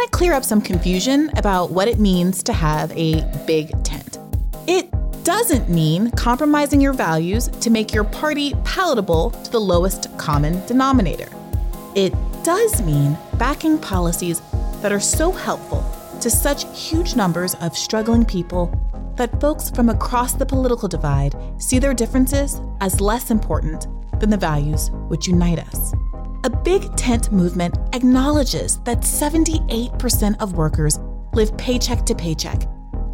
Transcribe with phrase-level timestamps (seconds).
[0.00, 4.18] want to clear up some confusion about what it means to have a big tent.
[4.66, 4.90] It
[5.24, 11.28] doesn't mean compromising your values to make your party palatable to the lowest common denominator.
[11.94, 14.40] It does mean backing policies
[14.80, 15.84] that are so helpful
[16.22, 18.72] to such huge numbers of struggling people
[19.16, 23.86] that folks from across the political divide see their differences as less important
[24.18, 25.92] than the values which unite us.
[26.42, 30.98] A big tent movement acknowledges that 78% of workers
[31.34, 32.62] live paycheck to paycheck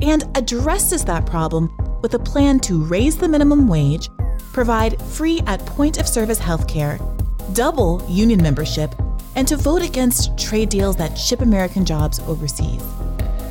[0.01, 4.09] and addresses that problem with a plan to raise the minimum wage,
[4.52, 7.01] provide free at point of service healthcare,
[7.52, 8.95] double union membership,
[9.35, 12.85] and to vote against trade deals that ship American jobs overseas.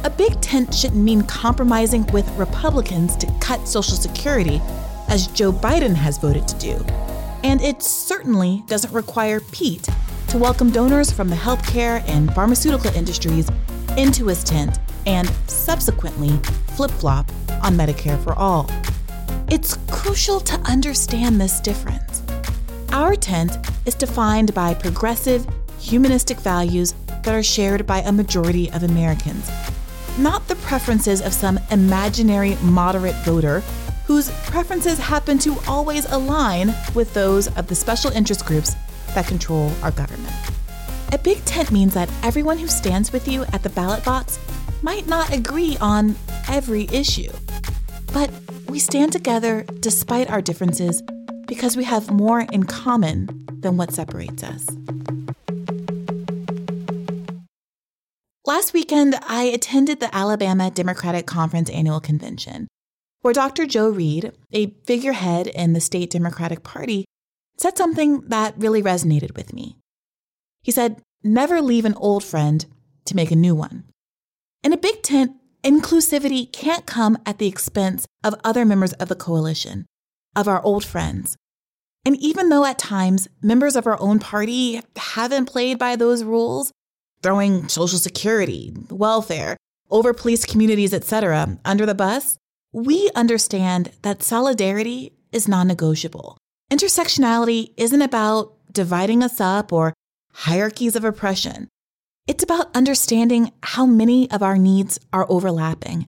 [0.05, 4.61] A big tent shouldn't mean compromising with Republicans to cut Social Security,
[5.09, 7.14] as Joe Biden has voted to do.
[7.45, 9.87] And it certainly doesn't require Pete
[10.29, 13.47] to welcome donors from the healthcare and pharmaceutical industries
[13.95, 16.35] into his tent and subsequently
[16.75, 18.67] flip flop on Medicare for all.
[19.47, 22.23] It's crucial to understand this difference.
[22.91, 23.51] Our tent
[23.85, 25.45] is defined by progressive,
[25.77, 29.51] humanistic values that are shared by a majority of Americans,
[30.17, 33.61] not the preferences of some imaginary moderate voter
[34.07, 38.75] whose preferences happen to always align with those of the special interest groups
[39.13, 40.33] that control our government.
[41.11, 44.39] A big tent means that everyone who stands with you at the ballot box
[44.81, 46.15] might not agree on
[46.47, 47.31] every issue,
[48.13, 48.29] but
[48.67, 51.01] we stand together despite our differences
[51.47, 54.65] because we have more in common than what separates us.
[58.45, 62.67] Last weekend, I attended the Alabama Democratic Conference annual convention,
[63.25, 63.65] where Dr.
[63.65, 67.05] Joe Reed, a figurehead in the state Democratic Party,
[67.57, 69.77] said something that really resonated with me.
[70.61, 72.63] He said, Never leave an old friend
[73.05, 73.85] to make a new one.
[74.63, 75.31] In a big tent,
[75.63, 79.87] inclusivity can't come at the expense of other members of the coalition,
[80.35, 81.35] of our old friends.
[82.05, 86.71] And even though at times members of our own party haven't played by those rules,
[87.23, 89.57] throwing Social Security, welfare,
[89.89, 92.37] over police communities, etc., under the bus,
[92.75, 96.37] we understand that solidarity is non negotiable.
[96.69, 99.93] Intersectionality isn't about dividing us up or
[100.33, 101.69] hierarchies of oppression.
[102.27, 106.05] It's about understanding how many of our needs are overlapping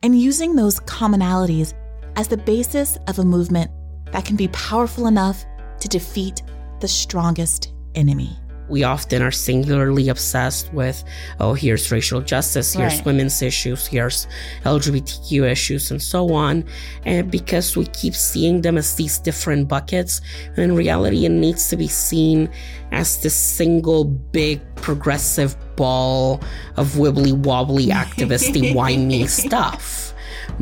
[0.00, 1.74] and using those commonalities
[2.14, 3.72] as the basis of a movement
[4.12, 5.44] that can be powerful enough
[5.80, 6.40] to defeat
[6.78, 8.38] the strongest enemy
[8.68, 11.02] we often are singularly obsessed with,
[11.40, 13.06] oh, here's racial justice, here's right.
[13.06, 14.26] women's issues, here's
[14.64, 16.64] LGBTQ issues, and so on.
[17.04, 20.20] And because we keep seeing them as these different buckets,
[20.56, 22.48] in reality, it needs to be seen
[22.92, 26.40] as this single big progressive ball
[26.76, 30.05] of wibbly wobbly activisty whiny stuff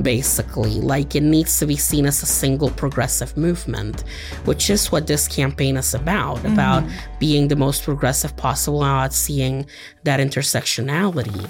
[0.01, 0.81] basically.
[0.81, 4.05] Like it needs to be seen as a single progressive movement,
[4.45, 6.53] which is what this campaign is about, mm-hmm.
[6.53, 6.85] about
[7.19, 9.67] being the most progressive possible and seeing
[10.05, 11.49] that intersectionality.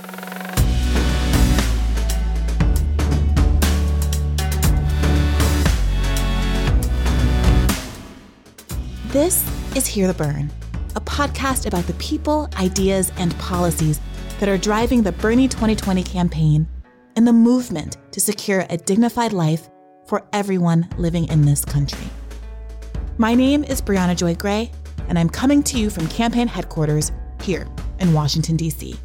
[9.15, 10.51] This is Hear the Bern,
[10.97, 14.01] a podcast about the people, ideas, and policies
[14.41, 16.67] that are driving the Bernie 2020 campaign
[17.17, 19.69] and the movement to secure a dignified life
[20.07, 22.07] for everyone living in this country.
[23.19, 24.71] My name is Briahna Joy Gray,
[25.09, 27.67] and I'm coming to you from campaign headquarters here
[28.01, 28.97] in Washington, D.C.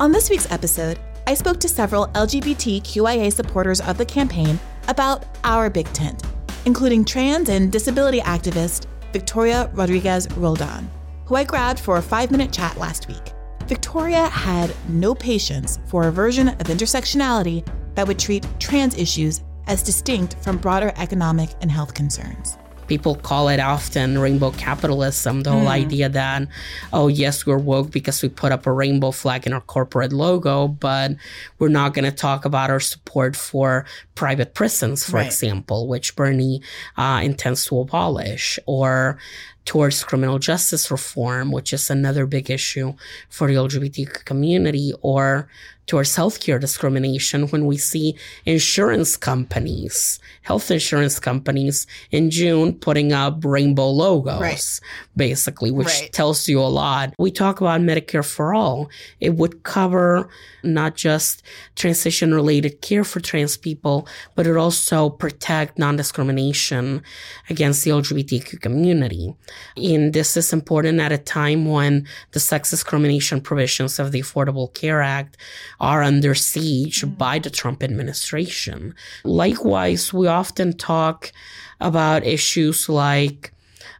[0.00, 4.58] On this week's episode, I spoke to several LGBTQIA supporters of the campaign
[4.88, 6.22] about our big tent,
[6.64, 10.90] including trans and disability activist Victoria Rodriguez Roldan,
[11.24, 13.32] who I grabbed for a five minute chat last week.
[13.66, 17.66] Victoria had no patience for a version of intersectionality
[17.96, 22.56] that would treat trans issues as distinct from broader economic and health concerns
[22.86, 25.54] people call it often rainbow capitalism the mm.
[25.54, 26.46] whole idea that
[26.92, 30.68] oh yes we're woke because we put up a rainbow flag in our corporate logo
[30.68, 31.12] but
[31.58, 35.26] we're not going to talk about our support for private prisons for right.
[35.26, 36.62] example which bernie
[36.96, 39.18] uh, intends to abolish or
[39.66, 42.94] towards criminal justice reform, which is another big issue
[43.28, 45.48] for the LGBT community, or
[45.86, 53.44] towards healthcare discrimination when we see insurance companies, health insurance companies in June putting up
[53.44, 54.80] rainbow logos, right.
[55.16, 56.12] basically, which right.
[56.12, 57.14] tells you a lot.
[57.18, 58.90] We talk about Medicare for all.
[59.20, 60.28] It would cover
[60.62, 61.42] not just
[61.76, 67.02] transition related care for trans people, but it also protect non discrimination
[67.48, 69.34] against the LGBTQ community.
[69.76, 74.72] And this is important at a time when the sex discrimination provisions of the Affordable
[74.74, 75.36] Care Act
[75.80, 77.14] are under siege mm-hmm.
[77.14, 78.94] by the Trump administration.
[79.24, 81.32] Likewise, we often talk
[81.80, 83.52] about issues like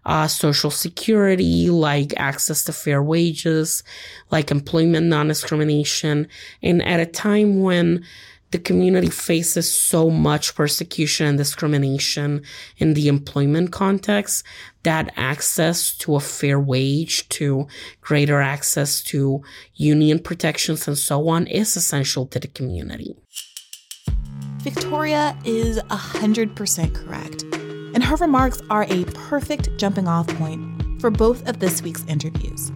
[0.06, 3.82] uh, social security, like access to fair wages,
[4.30, 6.28] like employment non discrimination.
[6.62, 8.04] And at a time when
[8.56, 12.40] the community faces so much persecution and discrimination
[12.78, 14.42] in the employment context
[14.82, 17.68] that access to a fair wage, to
[18.00, 19.42] greater access to
[19.74, 23.14] union protections and so on is essential to the community.
[24.62, 27.42] Victoria is 100% correct
[27.94, 30.64] and her remarks are a perfect jumping off point
[30.98, 32.72] for both of this week's interviews.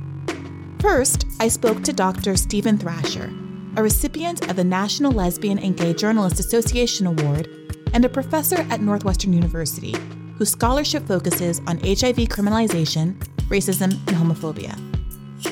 [0.81, 2.37] First, I spoke to Dr.
[2.37, 3.33] Steven Thrasher,
[3.81, 7.49] a recipient of the National Lesbian and Gay Journalist Association Award
[7.95, 9.97] and a professor at Northwestern University,
[10.37, 13.17] whose scholarship focuses on HIV criminalization,
[13.49, 14.79] racism, and homophobia.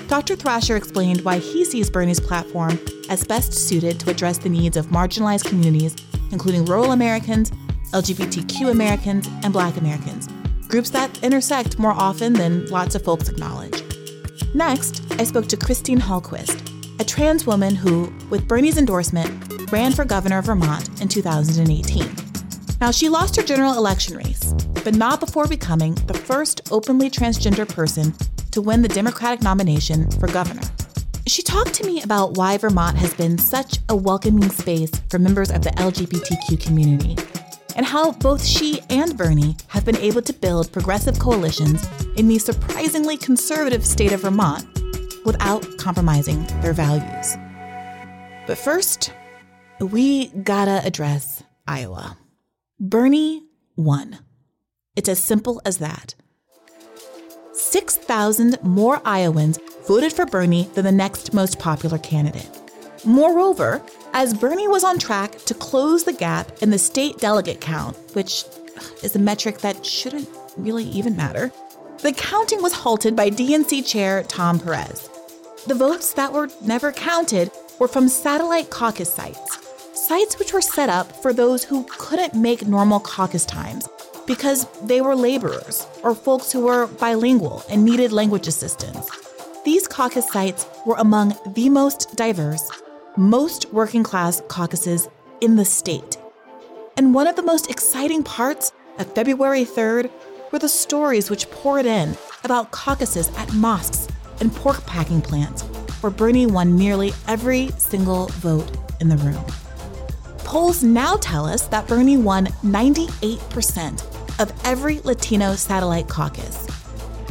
[0.09, 0.37] Dr.
[0.37, 2.79] Thrasher explained why he sees Bernie's platform
[3.09, 5.97] as best suited to address the needs of marginalized communities,
[6.31, 7.51] including rural Americans
[7.93, 10.29] LGBTQ Americans, and Black Americans,
[10.69, 13.83] groups that intersect more often than lots of folks acknowledge.
[14.55, 20.05] Next, I spoke to Christine Hallquist, a trans woman who, with Bernie's endorsement, ran for
[20.05, 22.11] governor of Vermont in 2018.
[22.81, 24.53] Now, she lost her general election race,
[24.85, 28.15] but not before becoming the first openly transgender person
[28.50, 30.62] to win the Democratic nomination for governor.
[31.27, 35.50] She talked to me about why Vermont has been such a welcoming space for members
[35.50, 37.17] of the LGBTQ community
[37.77, 41.87] and how both she and Bernie have been able to build progressive coalitions
[42.17, 44.67] in the surprisingly conservative state of Vermont
[45.25, 47.37] without compromising their values.
[48.47, 49.12] But first,
[49.81, 52.17] we gotta address Iowa.
[52.81, 53.43] Bernie
[53.76, 54.19] won.
[54.97, 56.15] It's as simple as that.
[57.53, 62.49] 6,000 more Iowans voted for Bernie than the next most popular candidate.
[63.05, 63.82] Moreover,
[64.12, 68.44] as Bernie was on track to close the gap in the state delegate count, which
[69.03, 71.53] is a metric that shouldn't really even matter,
[72.03, 75.09] the counting was halted by DNC Chair Tom Perez.
[75.67, 79.59] The votes that were never counted were from satellite caucus sites,
[79.95, 83.89] sites which were set up for those who couldn't make normal caucus times
[84.27, 89.11] because they were laborers or folks who were bilingual and needed language assistance.
[89.65, 92.71] These caucus sites were among the most diverse
[93.17, 95.09] most working class caucuses
[95.41, 96.17] in the state.
[96.97, 100.11] And one of the most exciting parts of February 3rd
[100.53, 104.09] were the stories which poured in about caucuses at mosques
[104.41, 105.62] and pork packing plants,
[106.00, 109.45] where Bernie won nearly every single vote in the room.
[110.39, 116.67] Polls now tell us that Bernie won 98% of every Latino satellite caucus.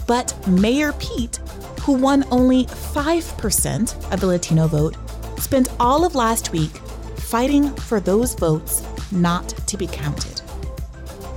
[0.06, 1.38] But Mayor Pete,
[1.82, 4.96] who won only 5% of the Latino vote,
[5.40, 6.78] spent all of last week
[7.18, 10.42] fighting for those votes not to be counted.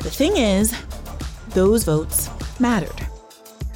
[0.01, 0.75] The thing is,
[1.53, 3.07] those votes mattered.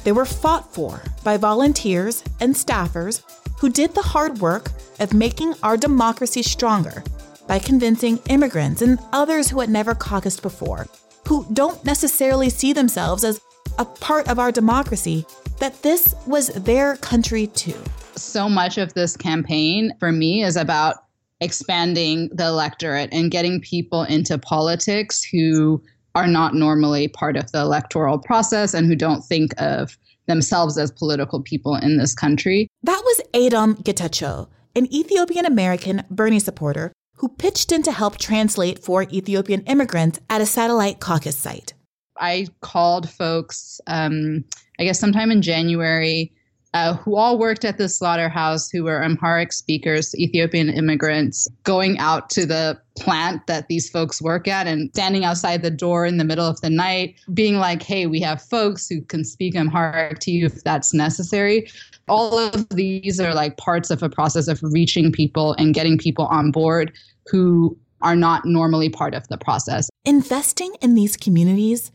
[0.03, 3.23] They were fought for by volunteers and staffers
[3.59, 7.03] who did the hard work of making our democracy stronger
[7.47, 10.87] by convincing immigrants and others who had never caucused before,
[11.27, 13.41] who don't necessarily see themselves as
[13.77, 15.25] a part of our democracy,
[15.59, 17.77] that this was their country too
[18.17, 20.95] so much of this campaign for me is about
[21.41, 25.81] expanding the electorate and getting people into politics who
[26.15, 30.91] are not normally part of the electoral process and who don't think of themselves as
[30.91, 32.67] political people in this country.
[32.83, 38.79] That was Adom Getachew, an Ethiopian American Bernie supporter who pitched in to help translate
[38.79, 41.73] for Ethiopian immigrants at a satellite caucus site.
[42.17, 44.43] I called folks, um,
[44.79, 46.31] I guess, sometime in January
[46.75, 52.29] uh, who all worked at the slaughterhouse, who were Amharic speakers, Ethiopian immigrants, going out
[52.31, 56.25] to the plant that these folks work at and standing outside the door in the
[56.25, 60.31] middle of the night, being like, hey, we have folks who can speak Amharic to
[60.31, 61.65] you if that's necessary.
[62.09, 66.25] All of these are like parts of a process of reaching people and getting people
[66.25, 66.91] on board
[67.27, 69.89] who are not normally part of the process.
[70.03, 71.93] Investing in these communities,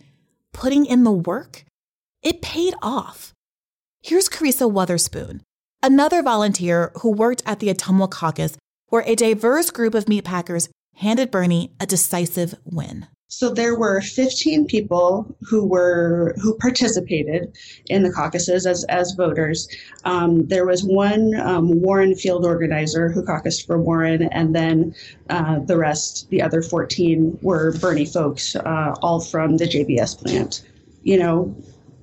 [0.54, 1.66] putting in the work,
[2.22, 3.34] it paid off.
[4.02, 5.42] Here's Carissa Wotherspoon,
[5.82, 8.56] another volunteer who worked at the Ottumwa caucus,
[8.88, 13.08] where a diverse group of meatpackers handed Bernie a decisive win.
[13.28, 17.54] So there were 15 people who were who participated
[17.90, 19.68] in the caucuses as as voters.
[20.04, 24.94] Um, there was one um, Warren field organizer who caucused for Warren, and then
[25.28, 30.62] uh, the rest, the other 14, were Bernie folks, uh, all from the JBS plant.
[31.02, 31.54] You know,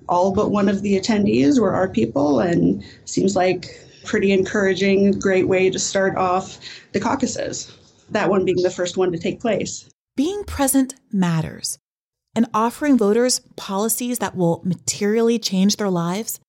[0.10, 3.68] all but one of the attendees were our people, and seems like
[4.06, 6.60] pretty encouraging, great way to start off
[6.94, 7.76] the caucuses.
[8.10, 9.90] That one being the first one to take place.
[10.16, 11.78] Being present matters,
[12.34, 16.40] and offering voters policies that will materially change their lives,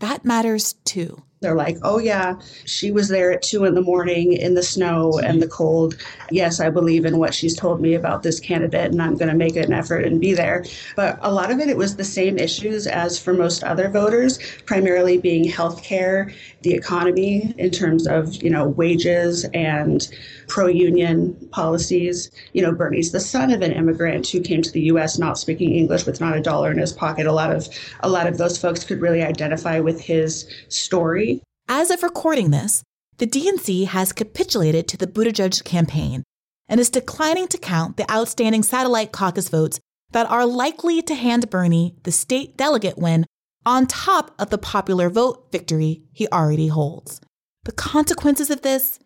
[0.00, 1.22] that matters too.
[1.42, 5.18] They're like, oh, yeah, she was there at two in the morning in the snow
[5.18, 5.96] and the cold.
[6.30, 9.36] Yes, I believe in what she's told me about this candidate, and I'm going to
[9.36, 10.64] make an effort and be there.
[10.96, 14.38] But a lot of it, it was the same issues as for most other voters,
[14.66, 16.32] primarily being healthcare,
[16.62, 20.08] the economy in terms of, you know, wages and
[20.48, 22.30] pro union policies.
[22.52, 25.74] You know, Bernie's the son of an immigrant who came to the US not speaking
[25.74, 27.26] English with not a dollar in his pocket.
[27.26, 27.68] A lot of
[28.00, 31.31] a lot of those folks could really identify with his story
[31.68, 32.82] as of recording this,
[33.18, 36.24] the DNC has capitulated to the Buttigieg campaign
[36.68, 39.78] and is declining to count the outstanding satellite caucus votes
[40.12, 43.26] that are likely to hand Bernie the state delegate win
[43.64, 47.20] on top of the popular vote victory he already holds.
[47.64, 48.98] The consequences of this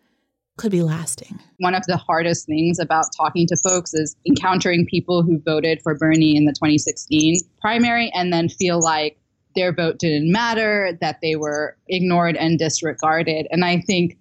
[0.57, 1.39] could be lasting.
[1.59, 5.95] One of the hardest things about talking to folks is encountering people who voted for
[5.95, 9.19] Bernie in the 2016 primary and then feel like
[9.57, 13.47] their vote didn't matter, that they were ignored and disregarded.
[13.49, 14.17] And I think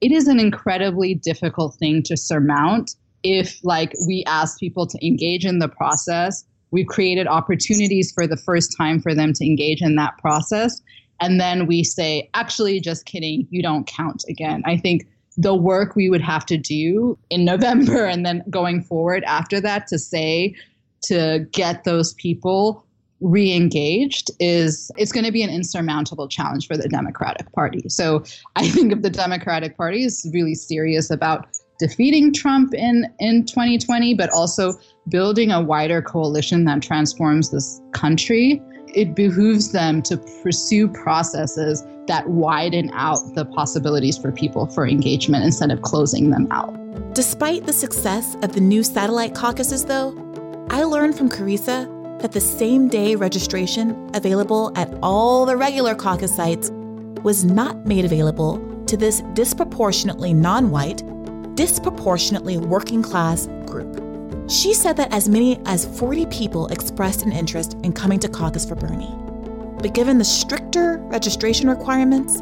[0.00, 5.46] it is an incredibly difficult thing to surmount if like we ask people to engage
[5.46, 6.44] in the process.
[6.72, 10.80] We've created opportunities for the first time for them to engage in that process.
[11.20, 13.46] And then we say actually just kidding.
[13.50, 14.62] You don't count again.
[14.64, 15.06] I think
[15.36, 19.86] the work we would have to do in november and then going forward after that
[19.86, 20.54] to say
[21.02, 22.84] to get those people
[23.20, 27.82] re-engaged is it's going to be an insurmountable challenge for the Democratic Party.
[27.88, 28.24] So
[28.56, 31.46] I think if the Democratic Party is really serious about
[31.78, 34.74] defeating Trump in in 2020 but also
[35.08, 38.62] building a wider coalition that transforms this country,
[38.94, 45.44] it behooves them to pursue processes that widen out the possibilities for people for engagement
[45.44, 46.76] instead of closing them out.
[47.14, 50.16] Despite the success of the new satellite caucuses though,
[50.70, 56.34] I learned from Carissa that the same day registration available at all the regular caucus
[56.34, 56.70] sites
[57.22, 61.02] was not made available to this disproportionately non white,
[61.54, 64.00] disproportionately working class group.
[64.50, 68.66] She said that as many as 40 people expressed an interest in coming to caucus
[68.66, 69.14] for Bernie.
[69.80, 72.40] But given the stricter registration requirements,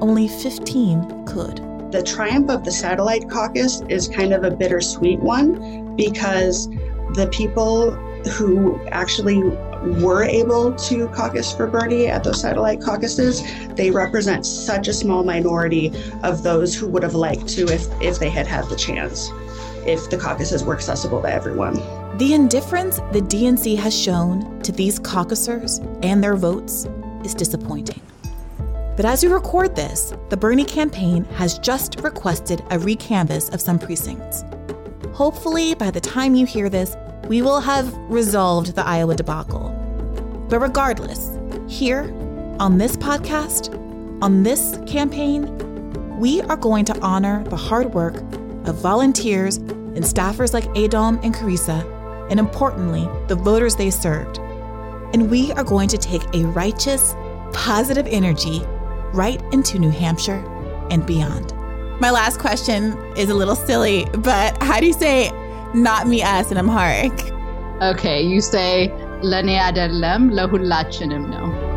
[0.00, 1.56] only 15 could.
[1.90, 6.68] The triumph of the satellite caucus is kind of a bittersweet one because
[7.14, 7.92] the people
[8.26, 9.42] who actually
[10.02, 13.42] were able to caucus for Bernie at those satellite caucuses,
[13.74, 18.18] they represent such a small minority of those who would have liked to if, if
[18.18, 19.30] they had had the chance,
[19.86, 21.74] if the caucuses were accessible to everyone.
[22.18, 26.86] The indifference the DNC has shown to these caucusers and their votes
[27.24, 28.00] is disappointing.
[28.96, 33.78] But as we record this, the Bernie campaign has just requested a recanvass of some
[33.78, 34.42] precincts.
[35.12, 36.96] Hopefully, by the time you hear this,
[37.28, 39.68] we will have resolved the Iowa debacle.
[40.48, 42.04] But regardless, here
[42.58, 43.74] on this podcast,
[44.22, 45.54] on this campaign,
[46.18, 48.16] we are going to honor the hard work
[48.66, 51.84] of volunteers and staffers like Adom and Carissa,
[52.30, 54.38] and importantly, the voters they served.
[55.12, 57.14] And we are going to take a righteous,
[57.52, 58.62] positive energy
[59.12, 60.42] right into New Hampshire
[60.90, 61.52] and beyond.
[62.00, 65.30] My last question is a little silly, but how do you say
[65.74, 67.12] not me us in Amharic.
[67.82, 68.88] Okay, you say
[69.22, 71.68] Laniadelem lahulachinim no.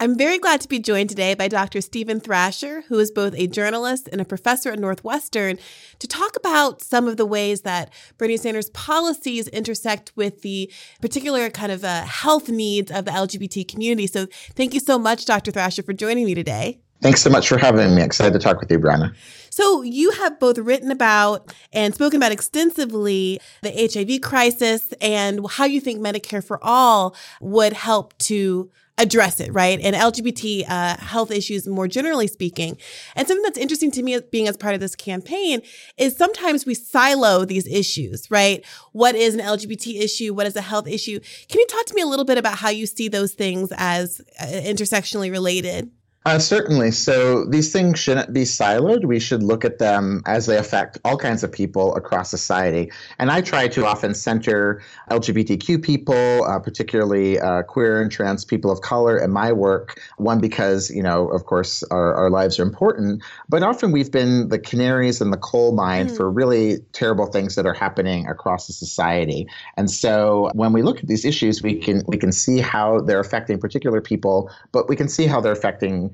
[0.00, 1.80] I'm very glad to be joined today by Dr.
[1.80, 5.56] Steven Thrasher, who is both a journalist and a professor at Northwestern,
[5.98, 10.70] to talk about some of the ways that Bernie Sanders' policies intersect with the
[11.00, 14.06] particular kind of uh, health needs of the LGBT community.
[14.06, 15.52] So, thank you so much, Dr.
[15.52, 16.80] Thrasher, for joining me today.
[17.04, 18.00] Thanks so much for having me.
[18.00, 19.14] Excited to talk with you, Briahna.
[19.50, 25.66] So, you have both written about and spoken about extensively the HIV crisis and how
[25.66, 29.78] you think Medicare for All would help to address it, right?
[29.82, 32.78] And LGBT uh, health issues more generally speaking.
[33.14, 35.60] And something that's interesting to me being as part of this campaign
[35.98, 38.64] is sometimes we silo these issues, right?
[38.92, 40.32] What is an LGBT issue?
[40.32, 41.20] What is a health issue?
[41.50, 44.22] Can you talk to me a little bit about how you see those things as
[44.40, 45.90] uh, intersectionally related?
[46.26, 46.90] Uh, certainly.
[46.90, 49.04] So these things shouldn't be siloed.
[49.04, 52.90] We should look at them as they affect all kinds of people across society.
[53.18, 58.70] And I try to often center LGBTQ people, uh, particularly uh, queer and trans people
[58.70, 60.00] of color, in my work.
[60.16, 64.48] One, because, you know, of course, our, our lives are important, but often we've been
[64.48, 66.16] the canaries in the coal mine mm.
[66.16, 69.46] for really terrible things that are happening across the society.
[69.76, 73.20] And so when we look at these issues, we can we can see how they're
[73.20, 76.13] affecting particular people, but we can see how they're affecting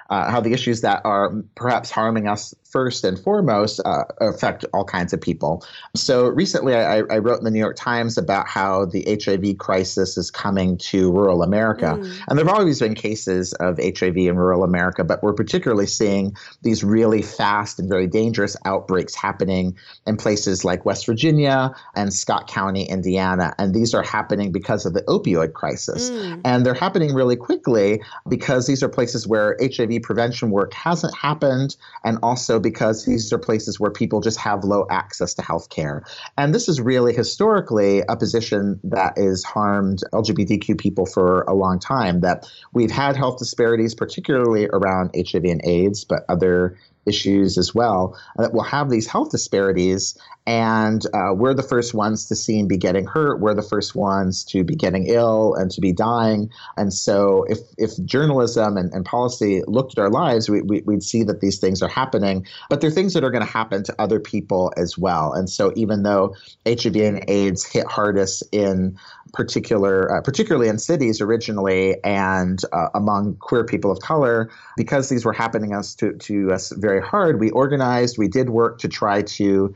[0.11, 4.83] uh, how the issues that are perhaps harming us first and foremost uh, affect all
[4.83, 5.65] kinds of people.
[5.95, 10.17] So recently, I, I, wrote in the New York Times about how the HIV crisis
[10.17, 11.97] is coming to rural America.
[11.97, 12.23] Mm.
[12.27, 16.35] And there have always been cases of HIV in rural America, but we're particularly seeing
[16.61, 19.77] these really fast and very dangerous outbreaks happening
[20.07, 23.53] in places like West Virginia and Scott County, Indiana.
[23.57, 26.09] And these are happening because of the opioid crisis.
[26.09, 26.41] Mm.
[26.45, 31.75] And they're happening really quickly because these are places where HIV prevention work hasn't happened,
[32.03, 36.03] and also because these are places where people just have low access to health care.
[36.37, 41.79] And this is really historically a position that has harmed LGBTQ people for a long
[41.79, 47.73] time, that we've had health disparities, particularly around HIV and AIDS, but other issues as
[47.73, 50.17] well that will have these health disparities
[50.47, 53.39] and uh, we're the first ones to see and be getting hurt.
[53.39, 56.49] We're the first ones to be getting ill and to be dying.
[56.77, 61.03] And so if, if journalism and, and policy looked at our lives we, we, would
[61.03, 62.45] see that these things are happening.
[62.69, 65.31] But they're things that are going to happen to other people as well.
[65.33, 68.97] And so even though hiv and aids hit hardest in
[69.33, 75.23] particular, uh, particularly in cities originally and uh, among queer people of color, because these
[75.23, 79.21] were happening us to, to us very hard, we organized, we did work to try
[79.21, 79.73] to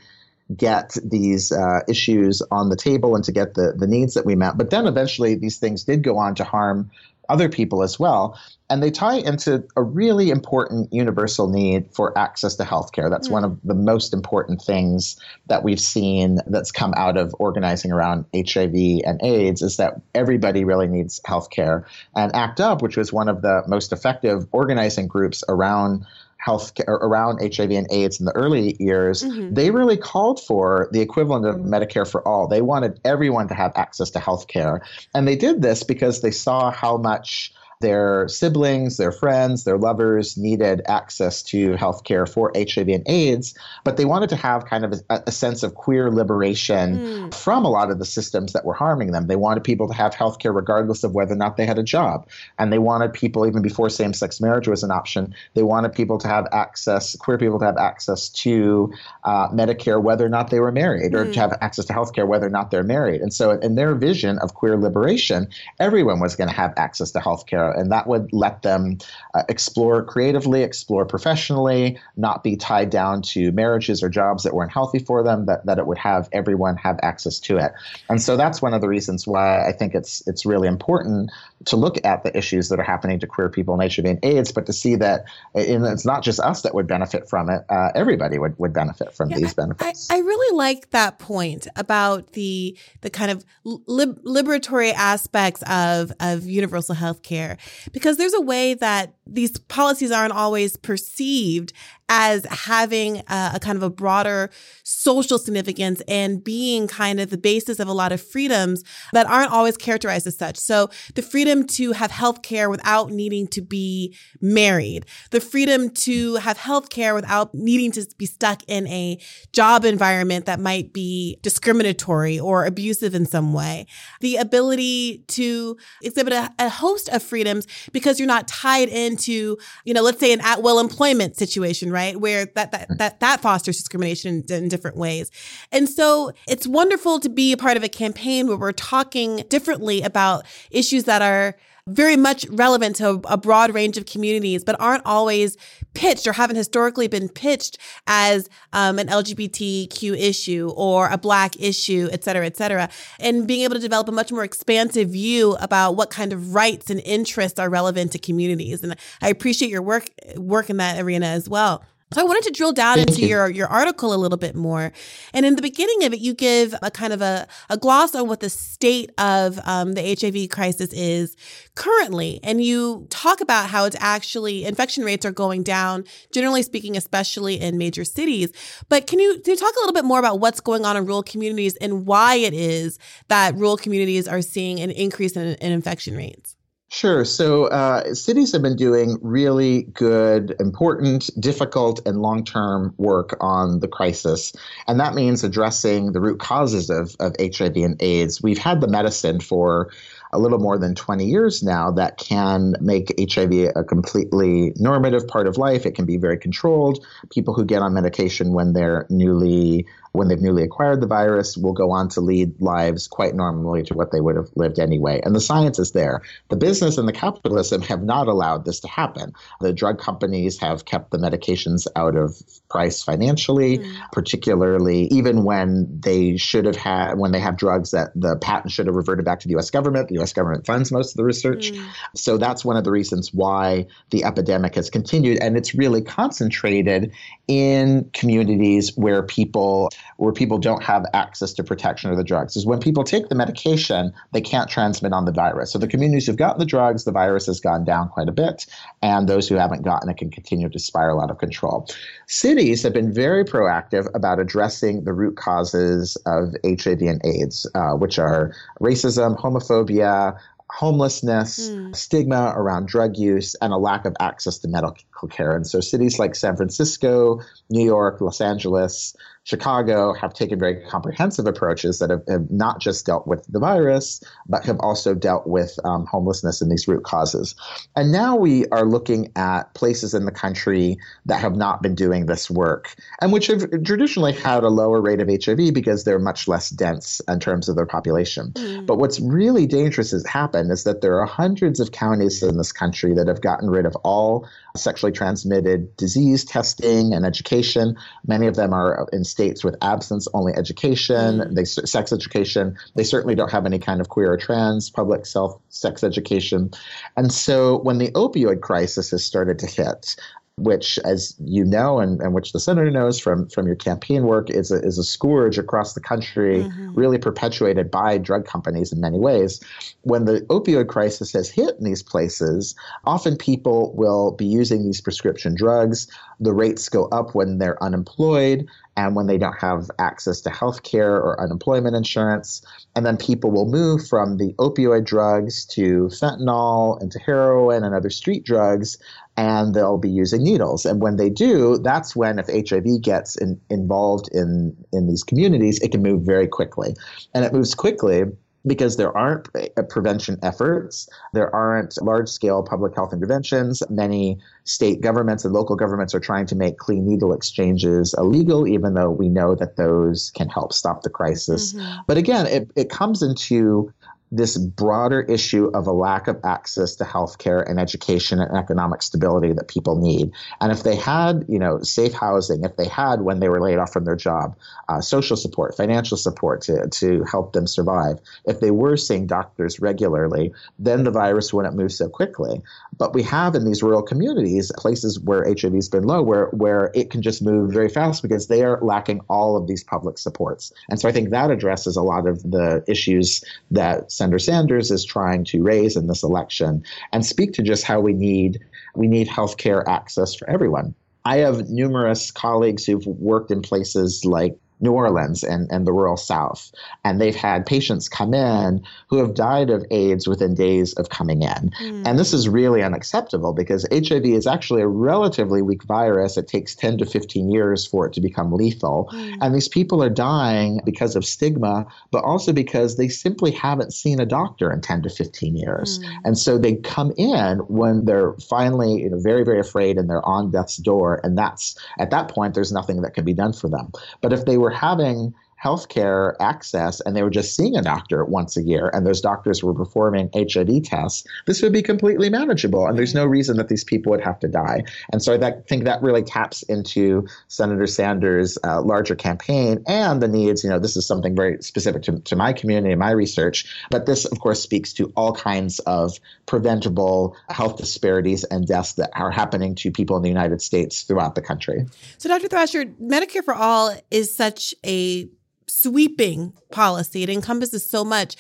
[0.56, 4.36] get these uh, issues on the table and to get the, the needs that we
[4.36, 4.58] met.
[4.58, 6.92] But then eventually these things did go on to harm
[7.30, 8.40] other people as well.
[8.70, 13.10] And they tie into a really important universal need for access to healthcare.
[13.10, 13.34] That's mm.
[13.34, 18.26] one of the most important things that we've seen that's come out of organizing around
[18.36, 21.86] HIV and AIDS is that everybody really needs healthcare.
[22.16, 26.06] And ACT UP, which was one of the most effective organizing groups around
[26.46, 29.56] health around HIV and AIDS in the early years, mm-hmm.
[29.56, 32.48] they really called for the equivalent of Medicare for all.
[32.48, 34.84] They wanted everyone to have access to health care.
[35.16, 37.52] And they did this because they saw how much
[37.86, 43.54] their siblings, their friends, their lovers needed access to health care for HIV and AIDS,
[43.84, 47.34] but they wanted to have kind of a, a sense of queer liberation mm.
[47.34, 49.28] from a lot of the systems that were harming them.
[49.28, 51.84] They wanted people to have health care regardless of whether or not they had a
[51.84, 52.28] job.
[52.58, 56.18] And they wanted people, even before same sex marriage was an option, they wanted people
[56.18, 58.92] to have access, queer people to have access to
[59.26, 61.20] uh, Medicare whether or not they were married, mm.
[61.20, 61.40] or to hmm.
[61.40, 63.22] have access to health care whether or not they're married.
[63.22, 65.48] And so, in their vision of queer liberation,
[65.80, 68.98] everyone was going to have access to health care and that would let them
[69.34, 74.72] uh, explore creatively, explore professionally, not be tied down to marriages or jobs that weren't
[74.72, 75.46] healthy for them.
[75.46, 77.74] That that it would have everyone have access to it,
[78.10, 81.32] and so that's one of the reasons why I think it's it's really important
[81.66, 84.52] to look at the issues that are happening to queer people in HIV and AIDS,
[84.52, 87.64] but to see that it's not just us that would benefit from it.
[87.70, 90.10] Uh, everybody would, would benefit from yeah, these benefits.
[90.10, 96.46] I, I, really like that point about the the kind of liberatory aspects of of
[96.46, 97.55] universal health care
[97.92, 101.74] because there's a way that these policies aren't always perceived
[102.08, 104.50] as having a, a, kind of a broader
[104.84, 109.52] social significance and being kind of the basis of a lot of freedoms that aren't
[109.52, 110.58] always characterized as such.
[110.58, 116.36] So the freedom to have health care without needing to be married, the freedom to
[116.36, 119.20] have health care without needing to be stuck in a
[119.52, 123.88] job environment that might be discriminatory or abusive in some way,
[124.22, 129.94] the ability to exhibit a, a host of freedoms because you're not tied into, you
[129.94, 132.20] know, let's say an at will employment situation, right?
[132.20, 135.32] Where that that that that fosters discrimination in, in different ways.
[135.72, 140.02] And so it's wonderful to be a part of a campaign where we're talking differently
[140.02, 141.56] about issues that are
[141.88, 145.56] very much relevant to a broad range of communities, but aren't always
[145.94, 152.10] pitched or haven't historically been pitched as um, an LGBTQ issue or a Black issue,
[152.12, 152.90] et cetera, et cetera.
[153.20, 156.90] And being able to develop a much more expansive view about what kind of rights
[156.90, 158.84] and interests are relevant to communities.
[158.84, 161.84] And I appreciate your work work in that arena as well.
[162.14, 163.30] So I wanted to drill down Thank into you.
[163.30, 164.92] your your article a little bit more.
[165.34, 168.28] And in the beginning of it, you give a kind of a, a gloss on
[168.28, 171.36] what the state of um, the HIV crisis is
[171.74, 172.40] currently.
[172.44, 177.60] And you talk about how it's actually infection rates are going down, generally speaking, especially
[177.60, 178.52] in major cities.
[178.88, 181.06] But can you, can you talk a little bit more about what's going on in
[181.06, 185.72] rural communities and why it is that rural communities are seeing an increase in, in
[185.72, 186.55] infection rates?
[186.90, 187.26] Sure.
[187.26, 193.80] So uh, cities have been doing really good, important, difficult, and long term work on
[193.80, 194.54] the crisis.
[194.88, 198.42] And that means addressing the root causes of, of HIV and AIDS.
[198.42, 199.92] We've had the medicine for
[200.32, 205.48] a little more than 20 years now that can make HIV a completely normative part
[205.48, 205.86] of life.
[205.86, 207.04] It can be very controlled.
[207.32, 211.74] People who get on medication when they're newly when they've newly acquired the virus will
[211.74, 215.22] go on to lead lives quite normally to what they would have lived anyway.
[215.24, 216.22] And the science is there.
[216.50, 219.34] The business and the capitalism have not allowed this to happen.
[219.62, 224.12] The drug companies have kept the medications out of price financially, mm.
[224.12, 228.88] particularly even when they should have had, when they have drugs that the patent should
[228.88, 230.10] have reverted back to the US government.
[230.10, 231.72] The US government funds most of the research.
[231.72, 231.86] Mm.
[232.16, 235.40] So that's one of the reasons why the epidemic has continued.
[235.42, 237.12] And it's really concentrated
[237.48, 242.66] in communities where people where people don't have access to protection of the drugs is
[242.66, 245.72] when people take the medication, they can't transmit on the virus.
[245.72, 248.66] So the communities who've gotten the drugs, the virus has gone down quite a bit,
[249.02, 251.88] and those who haven't gotten it can continue to spiral out of control.
[252.28, 257.94] Cities have been very proactive about addressing the root causes of HIV and AIDS, uh,
[257.94, 260.38] which are racism, homophobia,
[260.70, 261.96] homelessness, mm.
[261.96, 265.56] stigma around drug use, and a lack of access to medical care.
[265.56, 267.40] And so cities like San Francisco,
[267.70, 269.16] New York, Los Angeles,
[269.46, 274.22] Chicago have taken very comprehensive approaches that have, have, not just dealt with the virus,
[274.50, 277.56] but have also dealt with um, homelessness and these root causes.
[277.96, 282.26] And now we are looking at places in the country that have not been doing
[282.26, 286.48] this work and which have traditionally had a lower rate of HIV because they're much
[286.48, 288.52] less dense in terms of their population.
[288.54, 288.88] Mm.
[288.88, 292.72] But what's really dangerous has happened is that there are hundreds of counties in this
[292.72, 297.96] country that have gotten rid of all sexually transmitted disease testing and education.
[298.28, 301.56] Many of them are in states with absence only education, mm.
[301.56, 302.78] they sex education.
[302.96, 306.72] They certainly don't have any kind of queer or trans public self sex education.
[307.18, 310.16] And so when the opioid crisis has started to hit,
[310.58, 314.50] which, as you know, and, and which the senator knows from, from your campaign work,
[314.50, 316.94] is a, is a scourge across the country, mm-hmm.
[316.94, 319.60] really perpetuated by drug companies in many ways.
[320.04, 325.02] When the opioid crisis has hit in these places, often people will be using these
[325.02, 326.08] prescription drugs.
[326.40, 328.66] The rates go up when they're unemployed
[328.98, 332.66] and when they don't have access to health care or unemployment insurance.
[332.96, 337.94] And then people will move from the opioid drugs to fentanyl and to heroin and
[337.94, 338.98] other street drugs
[339.38, 340.86] and they'll be using needles.
[340.86, 345.80] And when they do, that's when if HIV gets in, involved in in these communities,
[345.82, 346.96] it can move very quickly,
[347.34, 348.26] and it moves quickly
[348.68, 349.48] because there aren't
[349.90, 353.84] prevention efforts, there aren't large scale public health interventions.
[353.90, 358.94] Many state governments and local governments are trying to make clean needle exchanges illegal, even
[358.96, 361.74] though we know that those can help stop the crisis.
[361.74, 362.02] Mm-hmm.
[362.08, 363.94] But again, it, it comes into
[364.32, 369.54] this broader issue of a lack of access to healthcare and education and economic stability
[369.54, 370.32] that people need.
[370.60, 373.78] And if they had, you know, safe housing, if they had when they were laid
[373.78, 374.56] off from their job,
[374.90, 379.80] uh, social support, financial support to, to help them survive, if they were seeing doctors
[379.80, 382.62] regularly, then the virus wouldn't move so quickly.
[382.98, 386.92] But we have in these rural communities places where HIV has been low, where where
[386.94, 390.72] it can just move very fast because they are lacking all of these public supports.
[390.90, 395.04] And so I think that addresses a lot of the issues that Senator Sanders is
[395.04, 398.60] trying to raise in this election and speak to just how we need
[398.96, 400.96] we need healthcare access for everyone.
[401.26, 406.18] I have numerous colleagues who've worked in places like New Orleans and, and the rural
[406.18, 406.72] South.
[407.04, 411.42] And they've had patients come in who have died of AIDS within days of coming
[411.42, 411.72] in.
[411.82, 412.06] Mm.
[412.06, 416.38] And this is really unacceptable because HIV is actually a relatively weak virus.
[416.38, 419.10] It takes 10 to 15 years for it to become lethal.
[419.14, 419.38] Mm.
[419.42, 424.20] And these people are dying because of stigma, but also because they simply haven't seen
[424.20, 426.00] a doctor in 10 to 15 years.
[426.00, 426.18] Mm.
[426.26, 430.26] And so they come in when they're finally you know, very, very afraid and they're
[430.26, 431.22] on death's door.
[431.24, 433.92] And that's at that point, there's nothing that can be done for them.
[434.22, 438.58] But if they were having healthcare access and they were just seeing a doctor once
[438.58, 442.86] a year and those doctors were performing HIV tests, this would be completely manageable.
[442.86, 444.84] And there's no reason that these people would have to die.
[445.12, 450.28] And so I think that really taps into Senator Sanders' uh, larger campaign and the
[450.28, 450.64] needs.
[450.64, 454.06] You know, this is something very specific to, to my community and my research, but
[454.06, 459.32] this, of course, speaks to all kinds of preventable health disparities and deaths that are
[459.32, 461.86] happening to people in the United States throughout the country.
[462.18, 462.48] So, Dr.
[462.48, 465.28] Thrasher, Medicare for All is such a
[465.68, 467.24] sweeping policy.
[467.24, 468.36] It encompasses so much.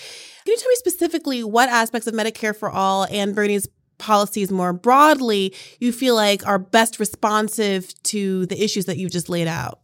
[0.46, 4.74] Can you tell me specifically what aspects of Medicare for All and Bernie's policies more
[4.74, 9.80] broadly you feel like are best responsive to the issues that you just laid out?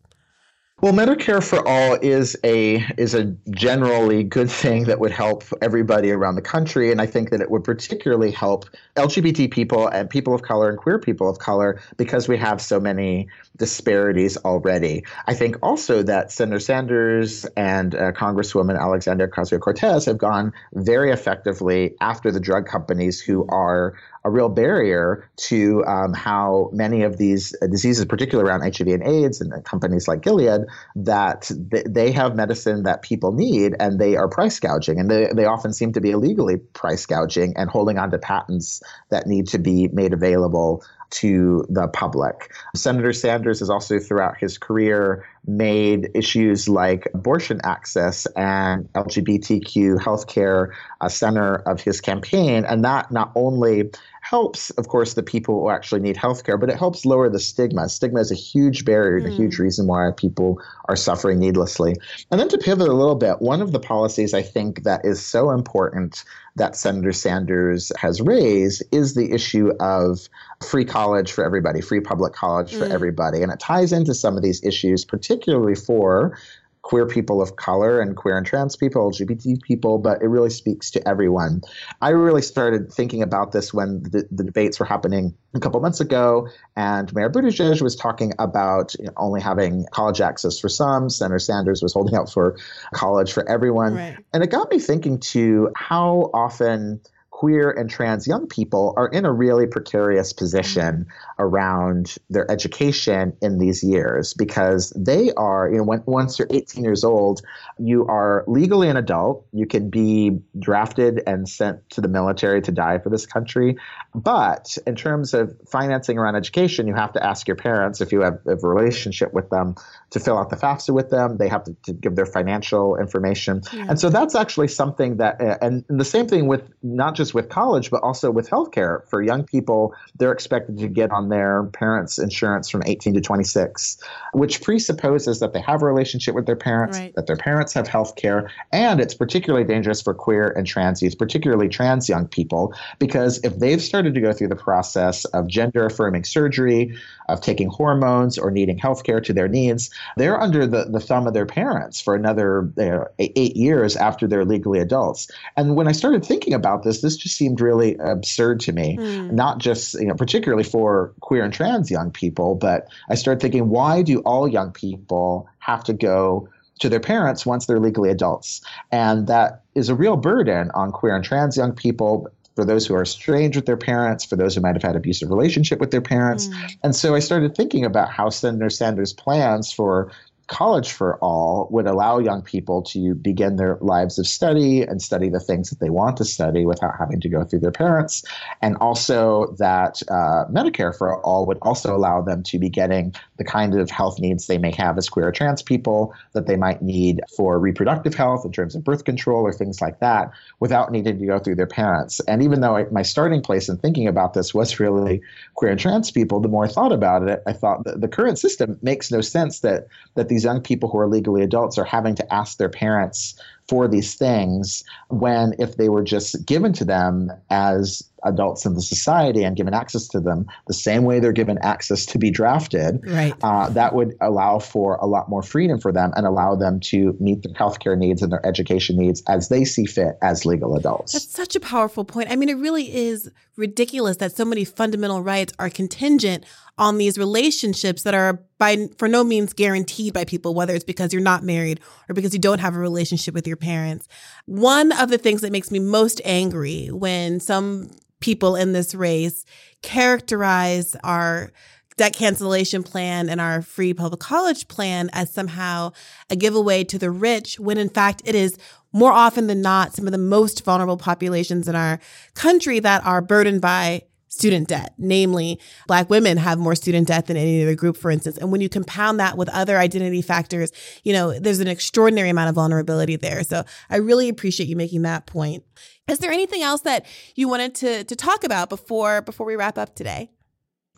[0.81, 6.09] Well, Medicare for all is a is a generally good thing that would help everybody
[6.09, 8.65] around the country, and I think that it would particularly help
[8.95, 12.79] LGBT people and people of color and queer people of color because we have so
[12.79, 15.03] many disparities already.
[15.27, 21.11] I think also that Senator Sanders and uh, Congresswoman Alexandria Ocasio Cortez have gone very
[21.11, 27.17] effectively after the drug companies who are a real barrier to um, how many of
[27.17, 30.61] these diseases, particularly around HIV and AIDS, and companies like Gilead,
[30.95, 35.31] that th- they have medicine that people need, and they are price gouging, and they,
[35.33, 39.47] they often seem to be illegally price gouging and holding on to patents that need
[39.47, 42.51] to be made available to the public.
[42.75, 50.71] Senator Sanders has also, throughout his career, made issues like abortion access and LGBTQ healthcare
[51.01, 52.65] a center of his campaign.
[52.65, 53.91] And that not only
[54.31, 57.89] helps, of course, the people who actually need healthcare, but it helps lower the stigma.
[57.89, 59.27] Stigma is a huge barrier, mm.
[59.27, 59.63] a huge hmm.
[59.63, 61.97] reason why people are suffering needlessly.
[62.31, 65.21] And then to pivot a little bit, one of the policies I think that is
[65.21, 66.23] so important
[66.55, 70.29] that Senator Sanders has raised is the issue of
[70.65, 72.91] free college for everybody, free public college for mm.
[72.91, 73.41] everybody.
[73.41, 76.37] And it ties into some of these issues, particularly for
[76.83, 80.89] queer people of color and queer and trans people, LGBT people, but it really speaks
[80.91, 81.61] to everyone.
[82.01, 85.99] I really started thinking about this when the, the debates were happening a couple months
[85.99, 91.09] ago, and Mayor Buttigieg was talking about you know, only having college access for some.
[91.09, 92.57] Senator Sanders was holding out for
[92.93, 93.95] college for everyone.
[93.95, 94.17] Right.
[94.33, 97.01] And it got me thinking to how often
[97.41, 101.07] queer and trans young people are in a really precarious position
[101.39, 106.83] around their education in these years because they are, you know, when, once you're 18
[106.83, 107.41] years old,
[107.79, 109.43] you are legally an adult.
[109.53, 113.75] You can be drafted and sent to the military to die for this country.
[114.13, 118.21] But in terms of financing around education, you have to ask your parents if you
[118.21, 119.73] have, a relationship with them
[120.11, 121.37] to fill out the FAFSA with them.
[121.37, 123.63] They have to, to give their financial information.
[123.73, 123.87] Yeah.
[123.89, 127.49] And so that's actually something that, uh, and the same thing with not just with
[127.49, 129.07] college, but also with healthcare.
[129.07, 133.97] For young people, they're expected to get on their parents' insurance from 18 to 26,
[134.33, 137.13] which presupposes that they have a relationship with their parents, right.
[137.15, 141.69] that their parents have healthcare, and it's particularly dangerous for queer and trans youth, particularly
[141.69, 146.23] trans young people, because if they've started to go through the process of gender affirming
[146.23, 146.95] surgery,
[147.31, 151.33] of taking hormones or needing healthcare to their needs, they're under the, the thumb of
[151.33, 155.29] their parents for another uh, eight years after they're legally adults.
[155.55, 159.31] And when I started thinking about this, this just seemed really absurd to me, mm.
[159.31, 163.69] not just, you know, particularly for queer and trans young people, but I started thinking,
[163.69, 168.61] why do all young people have to go to their parents once they're legally adults?
[168.91, 172.93] And that is a real burden on queer and trans young people, for those who
[172.95, 176.01] are estranged with their parents, for those who might have had abusive relationship with their
[176.01, 176.47] parents.
[176.47, 176.75] Mm.
[176.83, 180.11] And so I started thinking about how Senator Sanders' plans for
[180.47, 185.29] college for all would allow young people to begin their lives of study and study
[185.29, 188.23] the things that they want to study without having to go through their parents.
[188.61, 193.43] And also that uh, Medicare for all would also allow them to be getting the
[193.43, 196.81] kind of health needs they may have as queer or trans people that they might
[196.81, 201.17] need for reproductive health in terms of birth control or things like that without needing
[201.19, 202.19] to go through their parents.
[202.21, 205.21] And even though I, my starting place in thinking about this was really
[205.55, 208.77] queer and trans people, the more I thought about it, I thought the current system
[208.81, 212.33] makes no sense that that these young people who are legally adults are having to
[212.33, 218.01] ask their parents for these things when if they were just given to them as
[218.23, 222.05] adults in the society and given access to them the same way they're given access
[222.05, 223.33] to be drafted, right.
[223.41, 227.15] Uh, that would allow for a lot more freedom for them and allow them to
[227.19, 231.13] meet their healthcare needs and their education needs as they see fit as legal adults.
[231.13, 232.29] That's such a powerful point.
[232.31, 236.45] I mean, it really is ridiculous that so many fundamental rights are contingent
[236.77, 241.13] on these relationships that are by for no means guaranteed by people whether it's because
[241.13, 241.79] you're not married
[242.09, 244.07] or because you don't have a relationship with your parents.
[244.45, 249.45] One of the things that makes me most angry when some people in this race
[249.81, 251.51] characterize our
[251.97, 255.91] debt cancellation plan and our free public college plan as somehow
[256.29, 258.57] a giveaway to the rich, when in fact it is
[258.93, 261.99] more often than not some of the most vulnerable populations in our
[262.33, 264.93] country that are burdened by student debt.
[264.97, 268.37] Namely, Black women have more student debt than any other group, for instance.
[268.37, 270.71] And when you compound that with other identity factors,
[271.03, 273.43] you know, there's an extraordinary amount of vulnerability there.
[273.43, 275.63] So I really appreciate you making that point.
[276.07, 279.77] Is there anything else that you wanted to, to talk about before before we wrap
[279.77, 280.31] up today?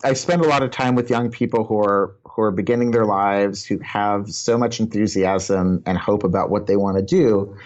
[0.02, 3.04] I spend a lot of time with young people who are who are beginning their
[3.04, 7.56] lives, who have so much enthusiasm and hope about what they want to do.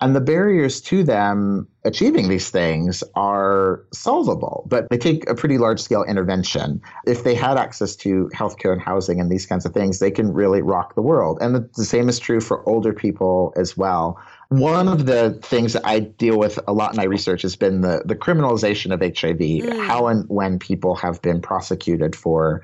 [0.00, 5.58] And the barriers to them achieving these things are solvable, but they take a pretty
[5.58, 6.80] large scale intervention.
[7.04, 10.32] If they had access to healthcare and housing and these kinds of things, they can
[10.32, 11.38] really rock the world.
[11.40, 14.20] And the, the same is true for older people as well.
[14.50, 17.80] One of the things that I deal with a lot in my research has been
[17.80, 19.86] the, the criminalization of HIV, mm.
[19.86, 22.62] how and when people have been prosecuted for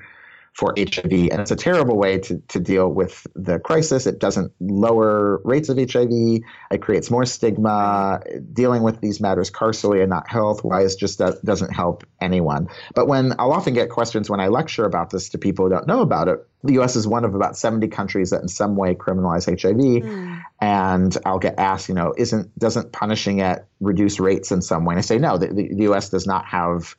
[0.55, 1.11] for HIV.
[1.11, 4.07] And it's a terrible way to, to deal with the crisis.
[4.07, 6.09] It doesn't lower rates of HIV,
[6.71, 8.21] it creates more stigma.
[8.53, 12.69] Dealing with these matters carcerally and not health wise just doesn't help anyone.
[12.93, 15.87] But when I'll often get questions when I lecture about this to people who don't
[15.87, 18.95] know about it, the US is one of about 70 countries that in some way
[18.95, 19.75] criminalize HIV.
[19.75, 20.41] Mm.
[20.61, 24.93] And I'll get asked, you know, isn't doesn't punishing it reduce rates in some way?
[24.93, 26.95] And I say, no, the, the US does not have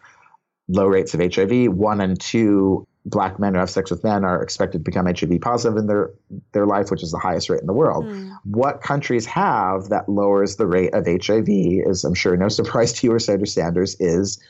[0.69, 1.73] low rates of HIV.
[1.73, 5.41] One and two black men who have sex with men are expected to become HIV
[5.41, 6.11] positive in their
[6.53, 8.05] their life, which is the highest rate in the world.
[8.05, 8.37] Mm.
[8.45, 13.07] What countries have that lowers the rate of HIV is, I'm sure, no surprise to
[13.07, 14.43] you or Senator Sanders, is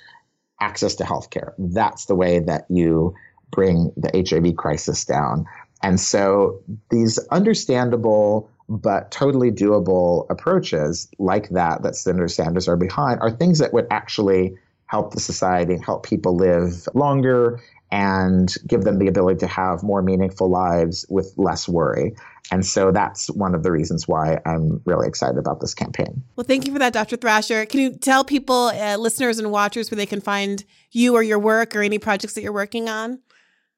[0.61, 1.55] access to health care.
[1.59, 3.14] That's the way that you
[3.51, 5.47] bring the HIV crisis down.
[5.83, 13.21] And so these understandable but totally doable approaches like that that Senator Sanders are behind
[13.21, 18.99] are things that would actually help the society, help people live longer, and give them
[18.99, 22.14] the ability to have more meaningful lives with less worry.
[22.51, 26.22] And so that's one of the reasons why I'm really excited about this campaign.
[26.37, 27.16] Well, thank you for that, Dr.
[27.16, 27.66] Thrasher.
[27.66, 31.38] Can you tell people, uh, listeners and watchers, where they can find you or your
[31.38, 33.20] work or any projects that you're working on?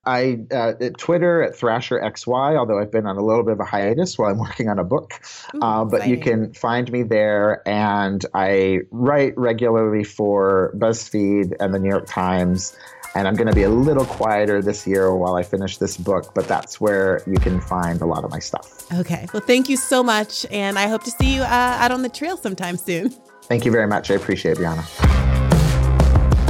[0.05, 3.61] I uh, at Twitter at Thrasher XY, although I've been on a little bit of
[3.61, 5.13] a hiatus while I'm working on a book.
[5.55, 11.75] Ooh, uh, but you can find me there, and I write regularly for BuzzFeed and
[11.75, 12.77] the New York Times.
[13.19, 16.33] And I'm going to be a little quieter this year while I finish this book,
[16.37, 18.87] but that's where you can find a lot of my stuff.
[18.93, 19.27] Okay.
[19.33, 20.47] Well, thank you so much.
[20.53, 23.11] And I hope to see you uh, out on the trail sometime soon.
[23.43, 24.13] Thank you very much.
[24.13, 24.85] I appreciate it, Briahna.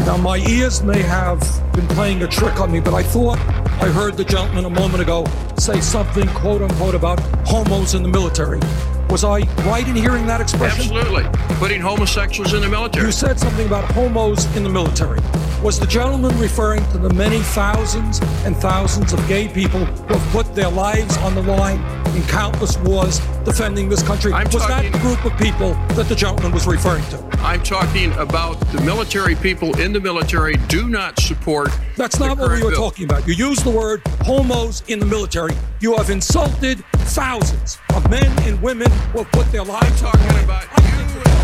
[0.05, 1.41] Now, my ears may have
[1.73, 3.39] been playing a trick on me, but I thought
[3.81, 5.25] I heard the gentleman a moment ago
[5.59, 8.61] say something, quote unquote, about homos in the military.
[9.09, 10.95] Was I right in hearing that expression?
[10.95, 11.25] Absolutely.
[11.57, 13.07] Putting homosexuals in the military.
[13.07, 15.21] You said something about homos in the military.
[15.63, 20.31] Was the gentleman referring to the many thousands and thousands of gay people who have
[20.31, 21.81] put their lives on the line
[22.15, 24.33] in countless wars defending this country?
[24.33, 27.19] I'm was talking, that the group of people that the gentleman was referring to?
[27.41, 31.71] I'm talking about the military people in the military do not support.
[31.97, 32.79] That's not what we were bill.
[32.81, 33.27] talking about.
[33.27, 35.55] You used the word homos in the military.
[35.81, 40.45] You have insulted thousands of men and women who have put their lives I'm talking
[40.45, 41.38] about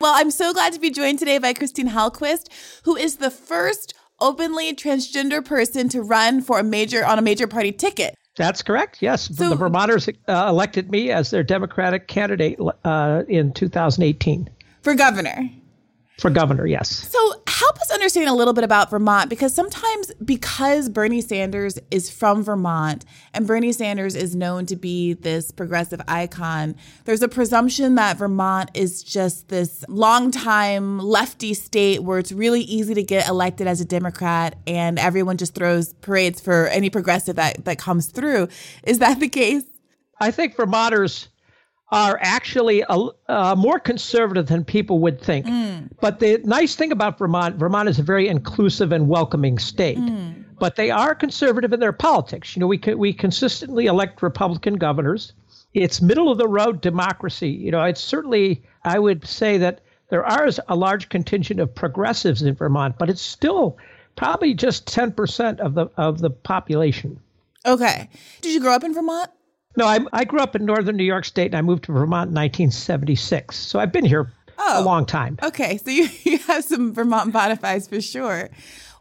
[0.00, 2.46] Well, I'm so glad to be joined today by Christine Hallquist,
[2.84, 7.48] who is the first openly transgender person to run for a major on a major
[7.48, 8.14] party ticket.
[8.36, 8.98] That's correct.
[9.00, 14.48] Yes, so, the Vermonters uh, elected me as their Democratic candidate uh, in 2018
[14.82, 15.50] for governor.
[16.20, 16.88] For governor, yes.
[16.88, 22.08] So help us understand a little bit about Vermont because sometimes because Bernie Sanders is
[22.08, 27.96] from Vermont and Bernie Sanders is known to be this progressive icon, there's a presumption
[27.96, 33.66] that Vermont is just this longtime lefty state where it's really easy to get elected
[33.66, 38.46] as a Democrat and everyone just throws parades for any progressive that, that comes through.
[38.84, 39.64] Is that the case?
[40.20, 41.28] I think Vermonters
[41.90, 45.46] are actually a, uh, more conservative than people would think.
[45.46, 45.88] Mm.
[46.00, 49.96] But the nice thing about Vermont, Vermont is a very inclusive and welcoming state.
[49.96, 50.44] Mm.
[50.58, 52.54] But they are conservative in their politics.
[52.54, 55.32] You know, we we consistently elect Republican governors.
[55.72, 57.50] It's middle of the road democracy.
[57.50, 62.42] You know, it's certainly I would say that there are a large contingent of progressives
[62.42, 63.78] in Vermont, but it's still
[64.16, 67.20] probably just 10% of the of the population.
[67.64, 68.08] Okay.
[68.40, 69.30] Did you grow up in Vermont?
[69.78, 72.30] No, I, I grew up in northern New York State and I moved to Vermont
[72.30, 73.56] in 1976.
[73.56, 75.38] So I've been here oh, a long time.
[75.40, 78.50] Okay, so you, you have some Vermont bona fides for sure.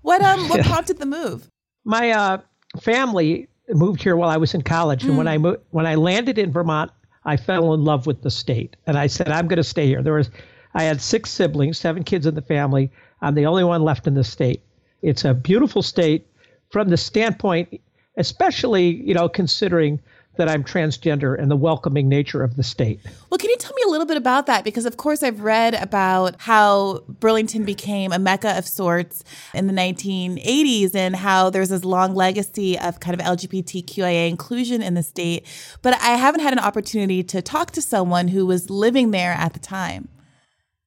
[0.03, 1.49] What um what prompted the move?
[1.83, 2.37] My uh,
[2.79, 5.09] family moved here while I was in college, mm.
[5.09, 5.43] and when I hmm.
[5.43, 6.91] mo- when I landed in Vermont,
[7.25, 10.03] I fell in love with the state, and I said I'm going to stay here.
[10.03, 10.29] There was
[10.75, 12.91] I had six siblings, seven kids in the family.
[13.21, 14.61] I'm the only one left in the state.
[15.01, 16.27] It's a beautiful state
[16.69, 17.81] from the standpoint,
[18.15, 19.99] especially you know considering
[20.37, 22.99] that I'm transgender and the welcoming nature of the state.
[23.29, 24.63] Well, can you tell me a little bit about that?
[24.63, 29.23] Because, of course, I've read about how Burlington became a mecca of sorts
[29.53, 34.93] in the 1980s and how there's this long legacy of kind of LGBTQIA inclusion in
[34.93, 35.45] the state.
[35.81, 39.53] But I haven't had an opportunity to talk to someone who was living there at
[39.53, 40.09] the time.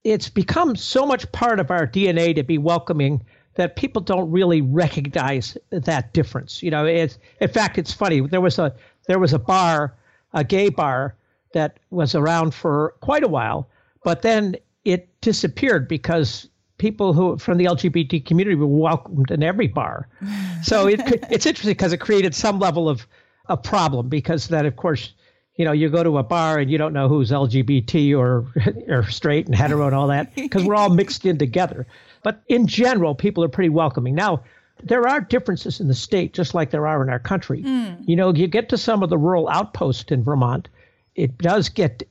[0.02, 3.22] It's become so much part of our DNA to be welcoming
[3.56, 6.62] that people don't really recognize that difference.
[6.62, 8.20] You know, it's in fact it's funny.
[8.20, 8.74] There was a
[9.10, 9.94] there was a bar
[10.32, 11.14] a gay bar
[11.52, 13.68] that was around for quite a while,
[14.04, 19.68] but then it disappeared because people who from the LGBT community were welcomed in every
[19.68, 20.08] bar.
[20.62, 23.06] So it, it's interesting because it created some level of
[23.46, 25.14] a problem because then, of course,
[25.56, 28.46] you know, you go to a bar and you don't know who's LGBT or
[28.94, 31.86] or straight and hetero and all that because we're all mixed in together.
[32.22, 34.14] But in general, people are pretty welcoming.
[34.14, 34.42] Now,
[34.82, 37.62] there are differences in the state, just like there are in our country.
[37.62, 38.02] Mm.
[38.06, 40.68] You know, you get to some of the rural outposts in Vermont,
[41.14, 42.02] it does get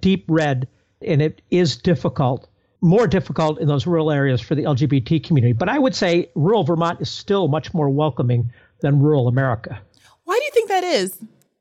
[0.00, 0.68] deep red,
[1.02, 2.48] and it is difficult,
[2.80, 5.52] more difficult in those rural areas for the LGBT community.
[5.52, 9.80] But I would say rural Vermont is still much more welcoming than rural America.
[10.24, 11.18] Why do you think that is?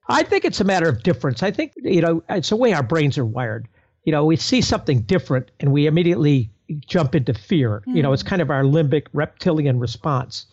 [0.08, 1.44] I think it's a matter of difference.
[1.44, 3.68] I think, you know, it's the way our brains are wired.
[4.06, 6.50] You know, we see something different and we immediately
[6.86, 7.84] jump into fear.
[7.88, 7.96] Mm.
[7.96, 10.48] You know, it's kind of our limbic reptilian response.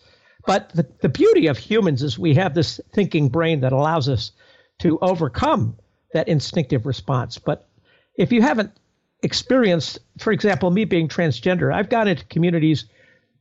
[0.47, 4.32] But the, the beauty of humans is we have this thinking brain that allows us
[4.78, 5.76] to overcome
[6.12, 7.38] that instinctive response.
[7.38, 7.68] But
[8.16, 8.70] if you haven't
[9.22, 12.84] experienced, for example, me being transgender, I've gone into communities,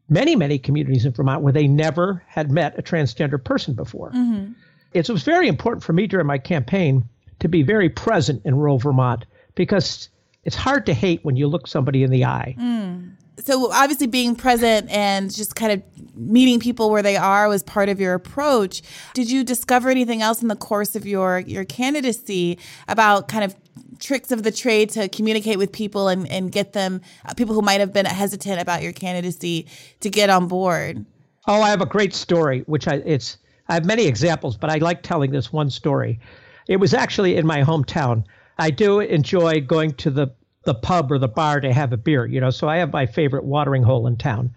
[0.10, 4.12] many, many communities in Vermont where they never had met a transgender person before.
[4.12, 4.54] Mm-hmm.
[4.94, 7.08] It was very important for me during my campaign
[7.40, 9.26] to be very present in rural Vermont
[9.56, 10.10] because
[10.44, 12.56] it's hard to hate when you look somebody in the eye.
[12.58, 13.12] Mm.
[13.44, 15.84] So obviously being present and just kind of
[16.16, 18.82] meeting people where they are was part of your approach.
[19.14, 22.58] Did you discover anything else in the course of your your candidacy
[22.88, 23.56] about kind of
[24.00, 27.62] tricks of the trade to communicate with people and, and get them uh, people who
[27.62, 29.68] might have been hesitant about your candidacy
[30.00, 31.06] to get on board?
[31.48, 34.78] Oh, I have a great story, which I it's I have many examples, but I
[34.78, 36.20] like telling this one story.
[36.68, 38.24] It was actually in my hometown.
[38.58, 40.28] I do enjoy going to the
[40.66, 42.50] the pub or the bar to have a beer, you know.
[42.50, 44.54] So I have my favorite watering hole in town.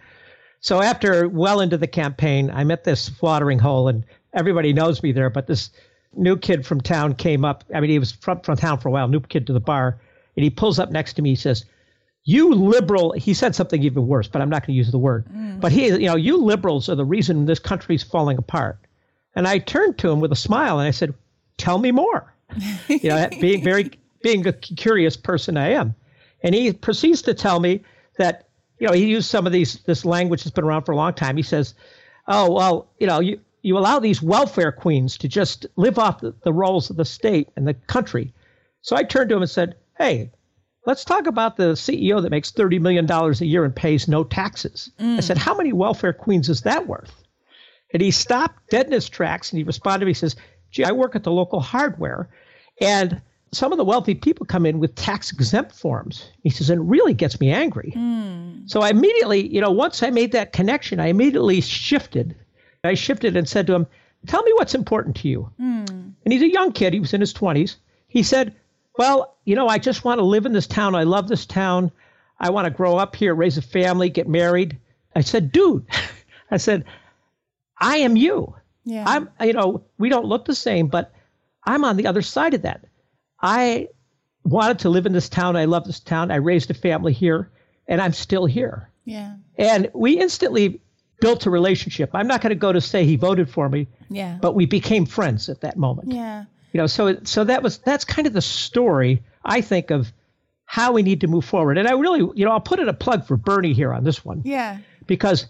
[0.60, 4.04] So after well into the campaign, I'm at this watering hole, and
[4.34, 5.30] everybody knows me there.
[5.30, 5.70] But this
[6.14, 7.64] new kid from town came up.
[7.74, 9.08] I mean, he was from, from town for a while.
[9.08, 10.00] New kid to the bar,
[10.36, 11.30] and he pulls up next to me.
[11.30, 11.64] He says,
[12.24, 15.26] "You liberal." He said something even worse, but I'm not going to use the word.
[15.26, 15.60] Mm.
[15.60, 18.78] But he, you know, you liberals are the reason this country's falling apart.
[19.34, 21.14] And I turned to him with a smile and I said,
[21.58, 22.34] "Tell me more."
[22.88, 23.90] you know, being very
[24.22, 25.94] being a curious person I am.
[26.42, 27.82] And he proceeds to tell me
[28.16, 28.48] that,
[28.78, 31.14] you know, he used some of these this language that's been around for a long
[31.14, 31.36] time.
[31.36, 31.74] He says,
[32.28, 36.32] "Oh, well, you know, you you allow these welfare queens to just live off the,
[36.44, 38.32] the rolls of the state and the country."
[38.82, 40.30] So I turned to him and said, "Hey,
[40.86, 44.90] let's talk about the CEO that makes $30 million a year and pays no taxes."
[45.00, 45.16] Mm.
[45.16, 47.24] I said, "How many welfare queens is that worth?"
[47.92, 50.10] And he stopped dead in his tracks and he responded to me.
[50.10, 50.36] He says,
[50.70, 52.28] Gee, I work at the local hardware.
[52.80, 53.20] And
[53.52, 56.30] some of the wealthy people come in with tax exempt forms.
[56.42, 57.92] He says, and it really gets me angry.
[57.96, 58.68] Mm.
[58.68, 62.36] So I immediately, you know, once I made that connection, I immediately shifted.
[62.84, 63.86] I shifted and said to him,
[64.26, 65.50] Tell me what's important to you.
[65.60, 65.88] Mm.
[66.24, 67.76] And he's a young kid, he was in his 20s.
[68.08, 68.54] He said,
[68.98, 70.94] Well, you know, I just want to live in this town.
[70.94, 71.90] I love this town.
[72.40, 74.78] I want to grow up here, raise a family, get married.
[75.14, 75.86] I said, Dude,
[76.50, 76.84] I said,
[77.78, 78.54] I am you.
[78.84, 79.04] Yeah.
[79.06, 81.12] I'm, you know, we don't look the same, but
[81.64, 82.84] I'm on the other side of that.
[83.40, 83.88] I
[84.44, 85.56] wanted to live in this town.
[85.56, 86.30] I love this town.
[86.30, 87.50] I raised a family here,
[87.86, 88.90] and I'm still here.
[89.04, 89.36] Yeah.
[89.56, 90.80] And we instantly
[91.20, 92.10] built a relationship.
[92.14, 93.88] I'm not going to go to say he voted for me.
[94.08, 94.38] Yeah.
[94.40, 96.12] But we became friends at that moment.
[96.12, 96.44] Yeah.
[96.72, 100.12] You know, so so that was that's kind of the story I think of
[100.66, 101.78] how we need to move forward.
[101.78, 104.22] And I really, you know, I'll put in a plug for Bernie here on this
[104.22, 104.42] one.
[104.44, 104.78] Yeah.
[105.06, 105.46] Because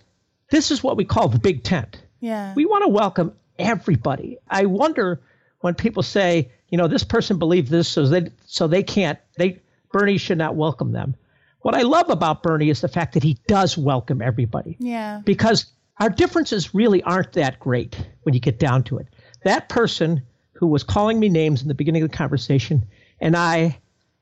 [0.51, 2.01] this is what we call the big tent.
[2.21, 2.55] Yeah.
[2.55, 4.39] We want to welcome everybody.
[4.49, 5.21] I wonder
[5.61, 9.19] when people say, you know, this person believed this, so they so they can't.
[9.37, 9.61] They
[9.93, 11.15] Bernie should not welcome them.
[11.63, 14.77] What I love about Bernie is the fact that he does welcome everybody.
[14.79, 15.23] Yeah.
[15.25, 15.67] Because
[15.99, 19.09] our differences really aren't that great when you get down to it.
[19.45, 22.87] That person who was calling me names in the beginning of the conversation
[23.21, 23.79] and I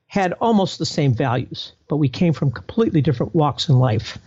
[0.07, 4.17] had almost the same values, but we came from completely different walks in life.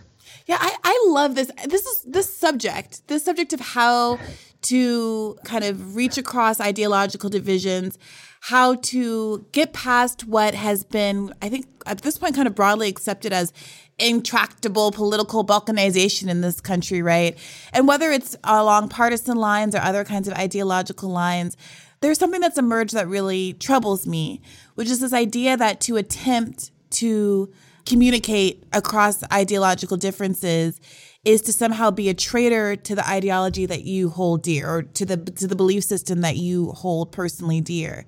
[0.45, 1.51] Yeah, I, I love this.
[1.67, 4.19] This is this subject, this subject of how
[4.63, 7.97] to kind of reach across ideological divisions,
[8.41, 12.89] how to get past what has been, I think, at this point, kind of broadly
[12.89, 13.53] accepted as
[13.99, 17.37] intractable political balkanization in this country, right?
[17.71, 21.55] And whether it's along partisan lines or other kinds of ideological lines,
[22.01, 24.41] there's something that's emerged that really troubles me,
[24.73, 27.53] which is this idea that to attempt to
[27.85, 30.79] communicate across ideological differences
[31.23, 35.05] is to somehow be a traitor to the ideology that you hold dear or to
[35.05, 38.05] the to the belief system that you hold personally dear.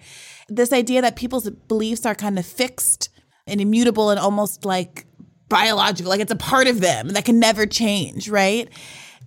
[0.49, 3.09] This idea that people's beliefs are kind of fixed
[3.45, 5.05] and immutable and almost like
[5.47, 8.69] biological, like it's a part of them that can never change, right?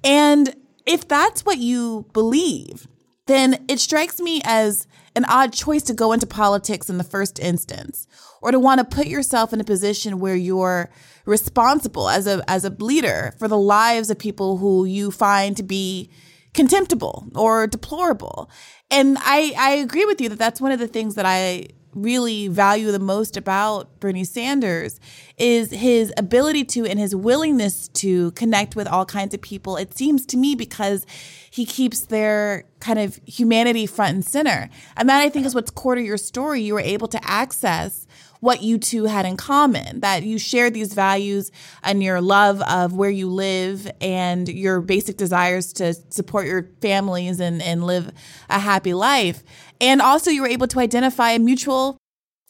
[0.03, 0.55] And
[0.87, 2.89] if that's what you believe,
[3.27, 7.39] then it strikes me as an odd choice to go into politics in the first
[7.39, 8.07] instance
[8.43, 10.91] or to want to put yourself in a position where you're
[11.25, 15.63] responsible as a as a leader for the lives of people who you find to
[15.63, 16.11] be
[16.55, 18.51] contemptible or deplorable.
[18.91, 22.47] And I I agree with you that that's one of the things that I really
[22.47, 25.01] value the most about Bernie Sanders
[25.39, 29.77] is his ability to and his willingness to connect with all kinds of people.
[29.77, 31.07] It seems to me because
[31.51, 34.69] he keeps their kind of humanity front and center.
[34.97, 36.61] And that I think is what's core to your story.
[36.63, 38.07] You were able to access
[38.41, 41.51] what you two had in common, that you shared these values
[41.83, 47.41] and your love of where you live and your basic desires to support your families
[47.41, 48.13] and, and live
[48.49, 49.43] a happy life.
[49.81, 51.99] And also, you were able to identify a mutual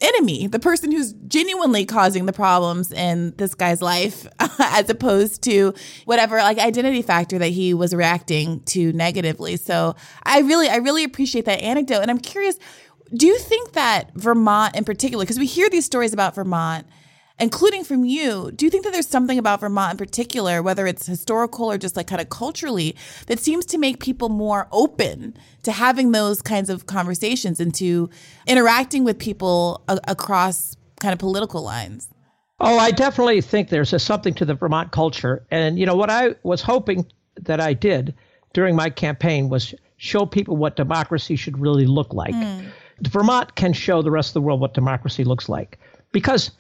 [0.01, 4.27] enemy, the person who's genuinely causing the problems in this guy's life,
[4.59, 5.73] as opposed to
[6.05, 9.57] whatever like identity factor that he was reacting to negatively.
[9.57, 12.03] So I really, I really appreciate that anecdote.
[12.03, 12.59] And I'm curious,
[13.15, 16.87] do you think that Vermont in particular, because we hear these stories about Vermont,
[17.39, 21.07] including from you, do you think that there's something about Vermont in particular, whether it's
[21.07, 25.73] historical or just like kind of culturally, that seems to make people more open to
[25.73, 28.09] having those kinds of conversations and to
[28.47, 32.09] interacting with people a- across kind of political lines?
[32.59, 35.45] Oh, I definitely think there's a, something to the Vermont culture.
[35.51, 37.07] And, you know, what I was hoping
[37.43, 38.15] that I did
[38.55, 42.35] during my campaign was show people what democracy should really look like.
[42.35, 42.71] Mm.
[43.03, 45.79] Vermont can show the rest of the world what democracy looks like
[46.13, 46.51] because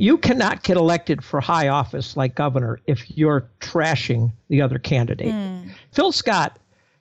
[0.00, 5.34] you cannot get elected for high office like governor if you're trashing the other candidate.
[5.34, 5.70] Mm.
[5.92, 6.58] Phil Scott,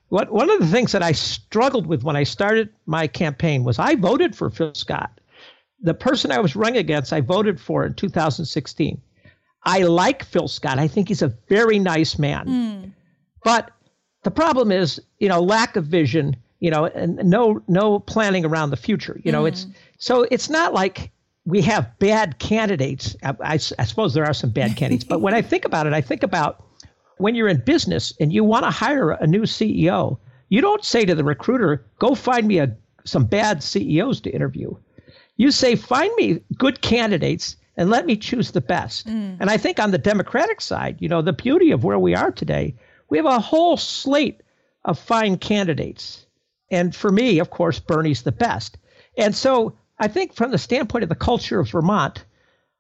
[0.10, 3.80] what, one of the things that I struggled with when I started my campaign was
[3.80, 5.22] I voted for Phil Scott.
[5.82, 9.02] The person I was running against, I voted for in 2016.
[9.64, 10.78] I like Phil Scott.
[10.78, 12.48] I think he's a very nice man.
[12.48, 12.92] Mm.
[13.46, 13.72] But
[14.24, 18.72] the problem is, you know, lack of vision, you know, and no no planning around
[18.72, 19.22] the future.
[19.24, 19.50] You know, mm.
[19.50, 19.68] it's
[20.00, 21.12] so it's not like
[21.50, 23.16] we have bad candidates.
[23.24, 25.94] I, I, I suppose there are some bad candidates, but when I think about it,
[25.94, 26.64] I think about
[27.18, 30.18] when you're in business and you want to hire a new CEO,
[30.50, 34.76] you don't say to the recruiter, "Go find me a some bad CEOs to interview."
[35.38, 39.08] You say, "Find me good candidates." And let me choose the best.
[39.08, 39.38] Mm.
[39.40, 42.30] And I think on the Democratic side, you know, the beauty of where we are
[42.30, 42.76] today,
[43.08, 44.42] we have a whole slate
[44.84, 46.26] of fine candidates.
[46.72, 48.78] And for me, of course, Bernie's the best.
[49.18, 52.24] And so I think from the standpoint of the culture of Vermont,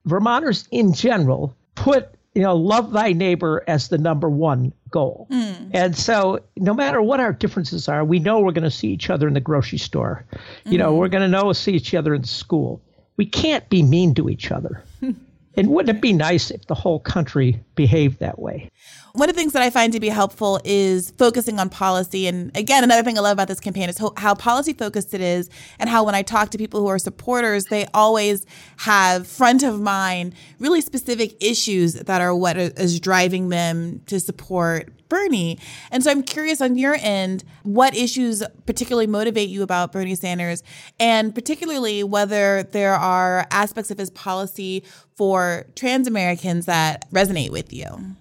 [0.06, 5.28] Vermonters in general put you know love thy neighbor as the number one goal.
[5.30, 5.72] Mm.
[5.74, 9.10] And so no matter what our differences are, we know we're going to see each
[9.10, 10.26] other in the grocery store.
[10.66, 10.78] You mm.
[10.80, 12.82] know, we're going to know see each other in school.
[13.18, 14.82] We can't be mean to each other.
[15.02, 18.72] and wouldn't it be nice if the whole country behaved that way?
[19.14, 22.28] One of the things that I find to be helpful is focusing on policy.
[22.28, 25.50] And again, another thing I love about this campaign is how policy focused it is,
[25.80, 28.46] and how when I talk to people who are supporters, they always
[28.78, 34.94] have front of mind really specific issues that are what is driving them to support
[35.10, 35.58] Bernie.
[35.90, 40.62] And so I'm curious on your end, what issues particularly motivate you about Bernie Sanders,
[41.00, 44.84] and particularly whether there are aspects of his policy
[45.16, 48.16] for trans Americans that resonate with you.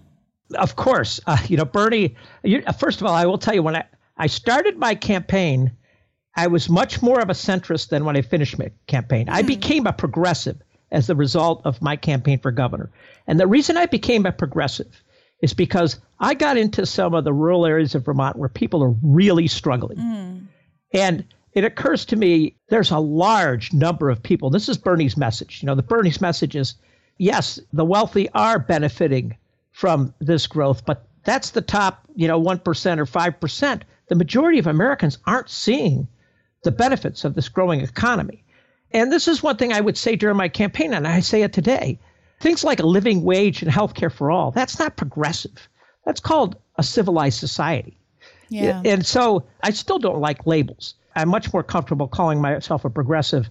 [0.55, 2.17] Of course, uh, you know Bernie.
[2.43, 3.85] You, first of all, I will tell you when I,
[4.17, 5.73] I started my campaign,
[6.37, 9.27] I was much more of a centrist than when I finished my campaign.
[9.27, 9.33] Mm.
[9.33, 9.49] I hmm.
[9.49, 12.91] became a progressive as a result of my campaign for governor.
[13.27, 15.03] And the reason I became a progressive
[15.43, 18.95] is because I got into some of the rural areas of Vermont where people are
[19.03, 19.99] really struggling.
[19.99, 20.47] Mm.
[20.93, 24.51] And it occurs to me there's a large number of people.
[24.51, 25.63] This is Bernie's message.
[25.63, 26.75] You know, the Bernie's message is
[27.19, 29.37] yes, the wealthy are benefiting
[29.79, 32.59] from this growth, but that's the top, you know, 1%
[32.99, 33.83] or 5%.
[34.09, 36.09] The majority of Americans aren't seeing
[36.65, 38.43] the benefits of this growing economy.
[38.91, 41.53] And this is one thing I would say during my campaign, and I say it
[41.53, 41.97] today.
[42.41, 45.69] Things like a living wage and health care for all, that's not progressive.
[46.05, 47.97] That's called a civilized society.
[48.49, 48.83] Yeah.
[48.85, 50.95] And so I still don't like labels.
[51.15, 53.49] I'm much more comfortable calling myself a progressive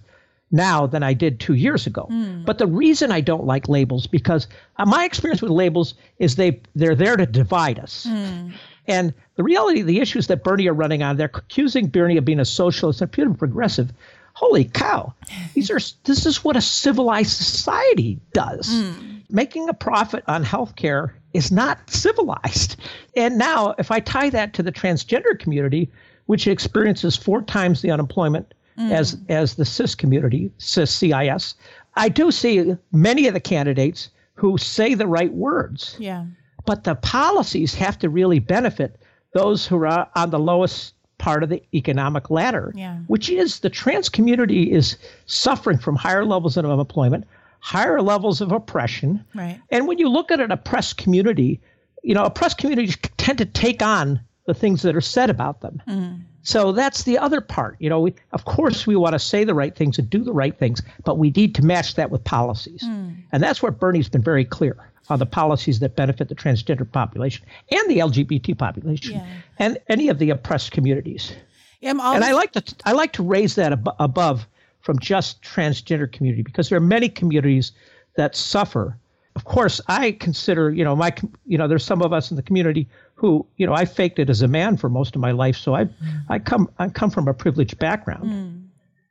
[0.50, 2.08] now than I did two years ago.
[2.10, 2.44] Mm.
[2.44, 4.46] But the reason I don't like labels because
[4.76, 8.06] uh, my experience with labels is they they're there to divide us.
[8.08, 8.52] Mm.
[8.86, 12.24] And the reality, of the issues that Bernie are running on, they're accusing Bernie of
[12.24, 13.92] being a socialist and being progressive.
[14.32, 15.12] Holy cow!
[15.54, 18.68] These are this is what a civilized society does.
[18.68, 19.22] Mm.
[19.30, 22.76] Making a profit on healthcare is not civilized.
[23.16, 25.90] And now, if I tie that to the transgender community,
[26.26, 28.90] which experiences four times the unemployment mm.
[28.92, 31.54] as as the CIS community, CIS CIS.
[31.96, 35.96] I do see many of the candidates who say the right words.
[35.98, 36.26] Yeah.
[36.64, 38.96] But the policies have to really benefit
[39.32, 42.98] those who are on the lowest part of the economic ladder, Yeah.
[43.08, 47.24] which is the trans community is suffering from higher levels of unemployment,
[47.58, 49.24] higher levels of oppression.
[49.34, 49.60] Right.
[49.70, 51.60] And when you look at an oppressed community,
[52.04, 55.82] you know, oppressed communities tend to take on the things that are said about them.
[55.86, 56.22] Mm-hmm.
[56.42, 57.76] So that's the other part.
[57.80, 60.32] You know, we, of course, we want to say the right things and do the
[60.32, 62.82] right things, but we need to match that with policies.
[62.82, 63.16] Mm.
[63.30, 67.44] And that's where Bernie's been very clear on the policies that benefit the transgender population
[67.70, 69.26] and the LGBT population Yeah.
[69.58, 71.34] and any of the oppressed communities.
[71.82, 74.46] Yeah, always, And I like to I like to raise that ab- above
[74.80, 77.72] from just transgender community because there are many communities
[78.16, 78.96] that suffer.
[79.36, 81.12] Of course, I consider you know my
[81.46, 82.88] you know there's some of us in the community
[83.18, 85.74] who you know I faked it as a man for most of my life, so
[85.74, 86.22] I mm.
[86.28, 88.24] I come I come from a privileged background.
[88.24, 88.64] Mm.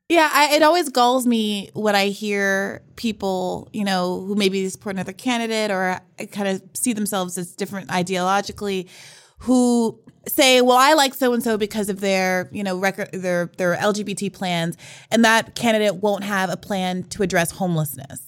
[0.10, 4.96] Yeah, I, it always galls me when I hear people, you know, who maybe support
[4.96, 8.88] another candidate or uh, kind of see themselves as different ideologically,
[9.40, 13.52] who say, "Well, I like so and so because of their, you know, record their
[13.58, 14.78] their LGBT plans,
[15.12, 18.22] and that candidate won't have a plan to address homelessness."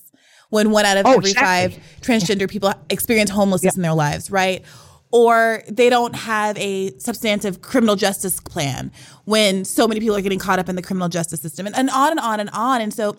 [0.49, 1.79] When one out of Oh, every exactly.
[1.79, 4.65] five transgender people experience homelessness in their lives, right?
[5.11, 8.91] Or they don't have a substantive criminal justice plan
[9.25, 11.89] when so many people are getting caught up in the criminal justice system and, and
[11.89, 12.81] on and on and on.
[12.81, 13.15] And so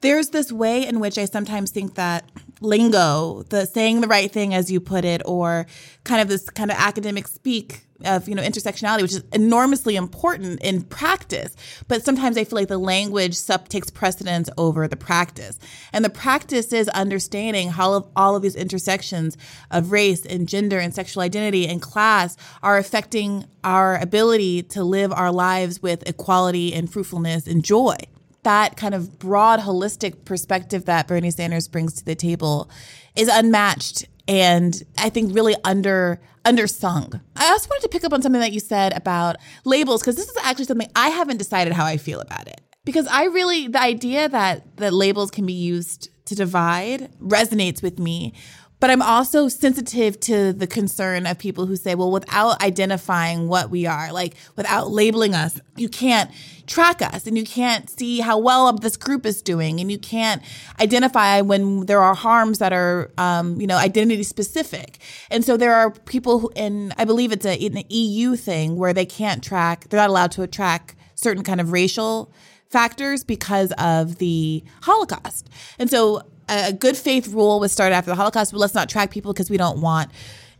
[0.00, 2.30] there's this way in which I sometimes think that
[2.60, 5.66] lingo, the saying the right thing as you put it, or
[6.04, 10.60] kind of this kind of academic speak of you know intersectionality, which is enormously important
[10.62, 11.54] in practice.
[11.88, 15.58] But sometimes I feel like the language sub takes precedence over the practice,
[15.92, 19.36] and the practice is understanding how all of these intersections
[19.70, 25.12] of race and gender and sexual identity and class are affecting our ability to live
[25.12, 27.96] our lives with equality and fruitfulness and joy
[28.42, 32.68] that kind of broad holistic perspective that Bernie Sanders brings to the table
[33.16, 37.20] is unmatched and I think really under undersung.
[37.36, 40.28] I also wanted to pick up on something that you said about labels because this
[40.28, 42.60] is actually something I haven't decided how I feel about it.
[42.84, 47.98] Because I really the idea that that labels can be used to divide resonates with
[47.98, 48.34] me.
[48.80, 53.70] But I'm also sensitive to the concern of people who say, well, without identifying what
[53.70, 56.30] we are, like without labeling us, you can't
[56.66, 60.42] track us and you can't see how well this group is doing and you can't
[60.80, 64.98] identify when there are harms that are, um, you know, identity specific.
[65.30, 68.92] And so there are people who, and I believe it's a, an EU thing where
[68.92, 72.32] they can't track, they're not allowed to track certain kind of racial
[72.68, 75.48] factors because of the Holocaust.
[75.78, 79.10] And so a good faith rule was started after the Holocaust, but let's not track
[79.10, 80.10] people because we don't want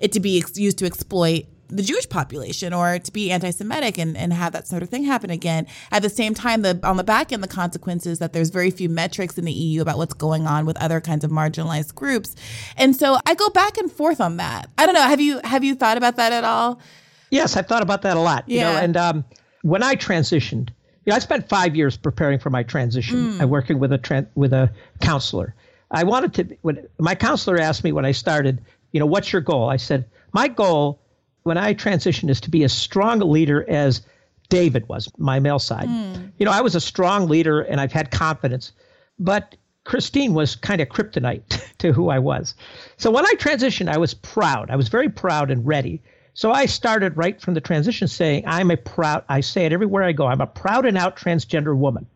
[0.01, 4.17] it to be ex- used to exploit the Jewish population or to be anti-Semitic and,
[4.17, 5.67] and have that sort of thing happen again.
[5.91, 8.89] At the same time, the on the back end, the consequences that there's very few
[8.89, 12.37] metrics in the EU about what's going on with other kinds of marginalized groups,
[12.77, 14.69] and so I go back and forth on that.
[14.77, 15.03] I don't know.
[15.03, 16.81] Have you have you thought about that at all?
[17.31, 18.49] Yes, I've thought about that a lot.
[18.49, 18.81] You know, Yeah.
[18.83, 19.25] and um,
[19.63, 20.69] when I transitioned,
[21.07, 23.41] you know, I spent five years preparing for my transition.
[23.41, 24.71] I working with a tran- with a
[25.01, 25.55] counselor.
[25.91, 26.57] I wanted to.
[26.63, 28.63] When my counselor asked me when I started,
[28.93, 29.69] you know, what's your goal?
[29.69, 31.01] I said, my goal
[31.45, 34.03] when I transitioned is to be as strong a leader as
[34.49, 35.87] David was, my male side.
[35.87, 36.27] Hmm.
[36.39, 38.73] You know, I was a strong leader and I've had confidence,
[39.19, 39.55] but
[39.85, 42.55] Christine was kind of kryptonite to who I was.
[42.97, 44.71] So when I transitioned, I was proud.
[44.71, 46.03] I was very proud and ready.
[46.33, 50.03] So I started right from the transition saying, I'm a proud, I say it everywhere
[50.03, 52.07] I go, I'm a proud and out transgender woman.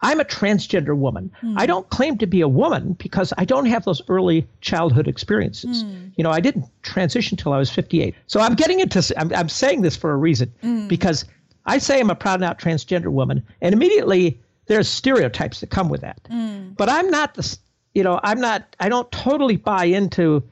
[0.00, 1.30] I'm a transgender woman.
[1.56, 1.66] I hmm.
[1.66, 5.82] don't claim to be a woman because I don't have those early childhood experiences.
[5.82, 6.08] Hmm.
[6.16, 8.14] You know, I didn't transition till I was 58.
[8.26, 10.86] So I'm getting into, I'm, I'm saying this for a reason hmm.
[10.88, 11.24] because
[11.66, 15.88] I say I'm a proud and out transgender woman, and immediately there's stereotypes that come
[15.88, 16.20] with that.
[16.76, 17.58] But I'm not the,
[17.94, 20.42] you know, I'm not, I don't totally buy into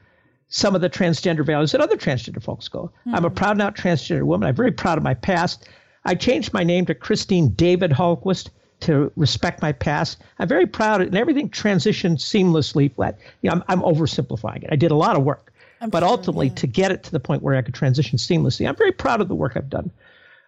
[0.49, 2.91] some of the transgender values that other transgender folks go.
[3.13, 4.47] I'm a proud and out transgender woman.
[4.47, 5.67] I'm very proud of my past.
[6.05, 8.49] I changed my name to Christine David Hallquist
[8.81, 10.19] to respect my past.
[10.39, 12.93] I'm very proud, and everything transitioned seamlessly.
[12.93, 14.69] Flat, you know, I'm, I'm oversimplifying it.
[14.71, 15.51] I did a lot of work,
[15.89, 18.91] but ultimately to get it to the point where I could transition seamlessly, I'm very
[18.91, 19.91] proud of the work I've done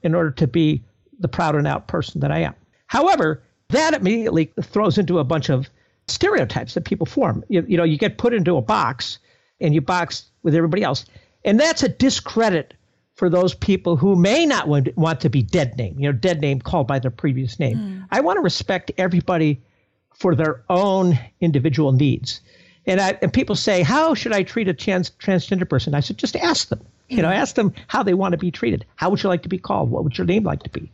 [0.03, 0.84] in order to be
[1.19, 2.55] the proud and out person that I am.
[2.88, 5.69] However, that immediately throws into a bunch of
[6.07, 7.43] stereotypes that people form.
[7.49, 9.19] You, you know, you get put into a box
[9.61, 11.05] and you box with everybody else.
[11.45, 12.73] And that's a discredit
[13.20, 16.61] for those people who may not want, to be dead name, you know, dead name
[16.61, 17.78] called by their previous name.
[17.78, 18.01] Hmm.
[18.11, 19.59] I want to respect everybody
[20.15, 22.39] for their own individual needs.
[22.86, 25.93] And, I, and people say, how should I treat a trans, transgender person?
[25.95, 26.80] I said, just ask them.
[27.09, 28.86] You know, ask them how they want to be treated.
[28.95, 29.91] How would you like to be called?
[29.91, 30.89] What would your name like to be?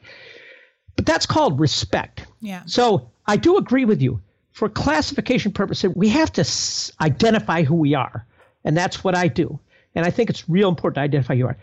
[0.96, 2.26] But that's called respect.
[2.42, 2.64] Yeah.
[2.66, 4.20] So I do agree with you.
[4.52, 8.26] For classification purposes, we have to s- identify who we are.
[8.64, 9.60] And that's what I do.
[9.94, 11.58] And I think it's real important to identify who you are.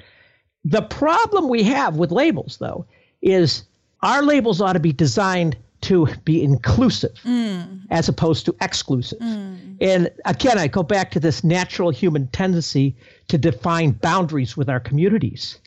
[0.64, 2.86] The problem we have with labels, though,
[3.20, 3.64] is
[4.02, 7.80] our labels ought to be designed to be inclusive mm.
[7.90, 9.18] as opposed to exclusive.
[9.18, 9.76] Mm.
[9.80, 12.94] And again, I go back to this natural human tendency
[13.28, 15.58] to define boundaries with our communities.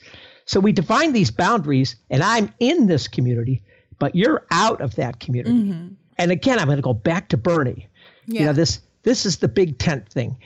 [0.46, 3.62] So we define these boundaries, and I'm in this community,
[4.00, 5.56] but you're out of that community.
[5.56, 5.88] Mm-hmm.
[6.18, 7.88] And again, I'm going to go back to Bernie.
[8.28, 8.40] Yeah.
[8.40, 10.38] You know, this this is the big tent thing.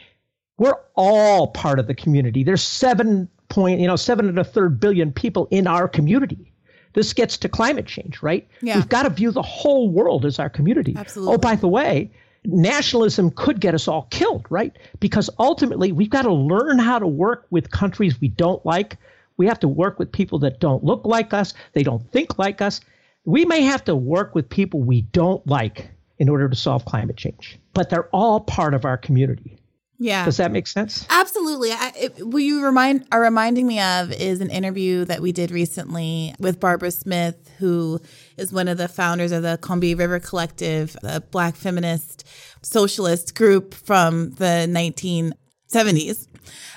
[0.57, 2.43] We're all part of the community.
[2.43, 6.51] There's seven point, you know, seven and a third billion people in our community.
[6.93, 8.47] This gets to climate change, right?
[8.61, 8.75] Yeah.
[8.75, 10.95] We've got to view the whole world as our community.
[10.97, 11.35] Absolutely.
[11.35, 12.09] Oh, by the way,
[12.45, 14.75] nationalism could get us all killed, right?
[14.99, 18.97] Because ultimately, we've got to learn how to work with countries we don't like.
[19.37, 22.61] We have to work with people that don't look like us, they don't think like
[22.61, 22.81] us.
[23.25, 27.17] We may have to work with people we don't like in order to solve climate
[27.17, 29.58] change, but they're all part of our community.
[30.01, 30.23] Yeah.
[30.23, 31.05] Does that make sense?
[31.09, 31.73] Absolutely.
[31.73, 35.51] I, it, what you remind are reminding me of is an interview that we did
[35.51, 37.99] recently with Barbara Smith, who
[38.37, 42.25] is one of the founders of the Combahee River Collective, a Black feminist
[42.61, 46.27] socialist group from the 1970s,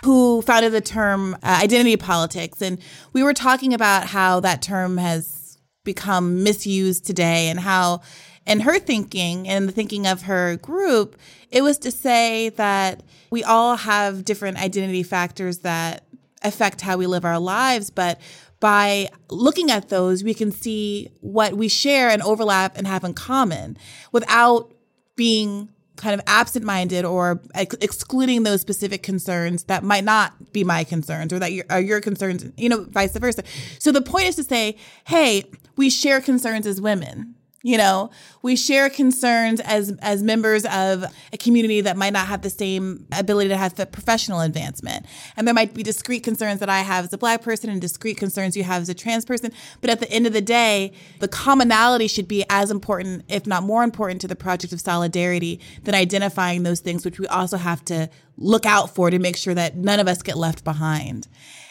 [0.04, 2.60] who founded the term uh, identity politics.
[2.60, 2.80] And
[3.12, 8.00] we were talking about how that term has become misused today and how
[8.46, 11.16] in her thinking and the thinking of her group,
[11.50, 16.04] it was to say that we all have different identity factors that
[16.42, 18.20] affect how we live our lives, but
[18.58, 23.14] by looking at those, we can see what we share and overlap and have in
[23.14, 23.76] common
[24.12, 24.72] without
[25.16, 30.64] being kind of absent minded or ex- excluding those specific concerns that might not be
[30.64, 33.42] my concerns or that your, are your concerns, you know, vice versa.
[33.78, 34.76] So the point is to say,
[35.06, 35.44] hey,
[35.76, 38.10] we share concerns as women you know,
[38.42, 43.06] we share concerns as as members of a community that might not have the same
[43.12, 45.06] ability to have professional advancement.
[45.36, 48.16] And there might be discrete concerns that I have as a black person and discrete
[48.16, 49.52] concerns you have as a trans person.
[49.80, 53.62] But at the end of the day, the commonality should be as important, if not
[53.62, 57.84] more important, to the project of solidarity than identifying those things, which we also have
[57.86, 61.28] to look out for to make sure that none of us get left behind.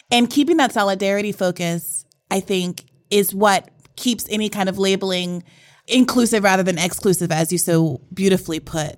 [0.10, 5.44] And keeping that solidarity focus, I think, is what keeps any kind of labeling
[5.92, 8.96] inclusive rather than exclusive, as you so beautifully put.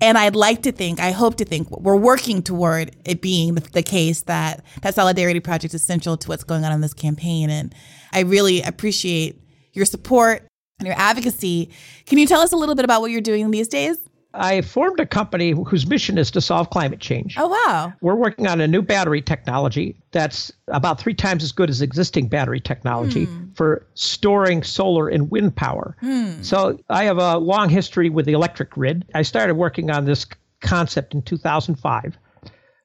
[0.00, 3.82] And I'd like to think, I hope to think, we're working toward it being the,
[3.82, 7.50] case that that Solidarity Project is central to what's going on in this campaign.
[7.50, 7.74] And
[8.12, 10.46] I really appreciate your support
[10.78, 11.70] and your advocacy.
[12.06, 13.98] Can you tell us a little bit about what you're doing these days?
[14.34, 17.36] I formed a company whose mission is to solve climate change.
[17.38, 17.92] Oh, wow.
[18.00, 22.28] We're working on a new battery technology that's about three times as good as existing
[22.28, 23.52] battery technology hmm.
[23.54, 25.96] for storing solar and wind power.
[26.00, 26.42] Hmm.
[26.42, 29.06] So I have a long history with the electric grid.
[29.14, 30.26] I started working on this
[30.60, 32.18] concept in 2005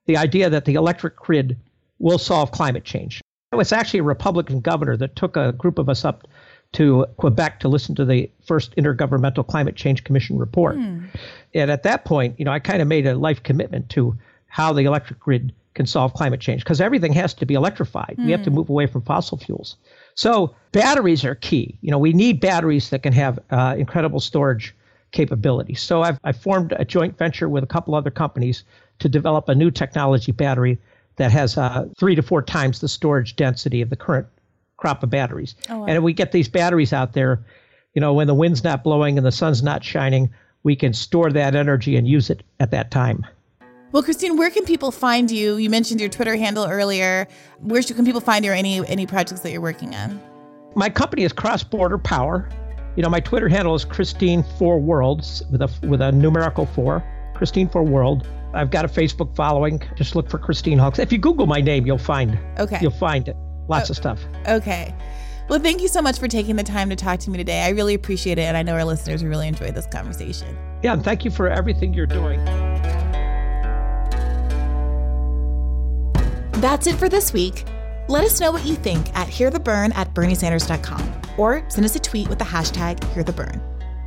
[0.06, 1.58] the idea that the electric grid
[2.00, 3.22] will solve climate change.
[3.52, 6.28] It was actually a Republican governor that took a group of us up
[6.74, 10.76] to Quebec to listen to the first Intergovernmental Climate Change Commission report.
[10.76, 11.08] Mm.
[11.54, 14.18] And at that point, you know, I kind of made a life commitment to
[14.48, 18.16] how the electric grid can solve climate change because everything has to be electrified.
[18.18, 18.26] Mm.
[18.26, 18.58] We have to hmm.
[18.58, 19.78] move away from fossil fuels.
[20.14, 21.78] So batteries are key.
[21.82, 24.76] You know, we need batteries that can have uh, incredible storage
[25.12, 25.74] capability.
[25.76, 28.64] So I've, I've formed a joint venture with a couple other companies
[29.00, 30.78] to develop a new technology battery
[31.16, 34.28] that has uh, three to four times the storage density of the current
[34.84, 35.56] crop of batteries.
[35.70, 35.86] Oh, wow.
[35.86, 37.42] And if we get these batteries out there,
[37.94, 40.30] you know, when the wind's not blowing and the sun's not shining,
[40.64, 43.26] we can store that energy and use it at that time.
[43.94, 45.56] Well, Christine, where can people find you?
[45.56, 47.30] You mentioned your Twitter handle earlier.
[47.60, 50.20] Where can people find you or any any projects that you're working on?
[50.76, 52.50] My company is Cross Border Power.
[52.98, 57.02] You know, my Twitter handle is Christine Four Worlds with a with a numerical four.
[57.36, 58.28] Christine Four World.
[58.54, 59.82] I've got a Facebook following.
[59.96, 61.00] Just look for Christine Hawkes.
[61.00, 62.38] If you Google my name, you'll find.
[62.60, 62.80] Okay.
[62.82, 63.38] You'll find it.
[63.68, 64.20] Lots uh, of stuff.
[64.48, 64.94] Okay.
[65.50, 67.64] Well, thank you so much for taking the time to talk to me today.
[67.64, 68.44] I really appreciate it.
[68.44, 70.58] And I know our listeners really enjoyed this conversation.
[70.82, 70.94] Yeah.
[70.94, 72.44] And thank you for everything you're doing.
[76.62, 77.66] That's it for this week.
[78.08, 82.30] Let us know what you think at hearthebern at berniesanders.com or send us a tweet
[82.30, 83.62] with the hashtag hearthebern.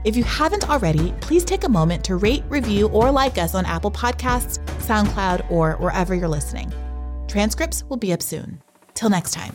[0.04, 3.66] If you haven't already, please take a moment to rate, review, or like us on
[3.66, 6.72] Apple Podcasts, SoundCloud, or wherever you're listening.
[7.26, 8.62] Transcripts will be up soon.
[8.96, 9.52] Till next time.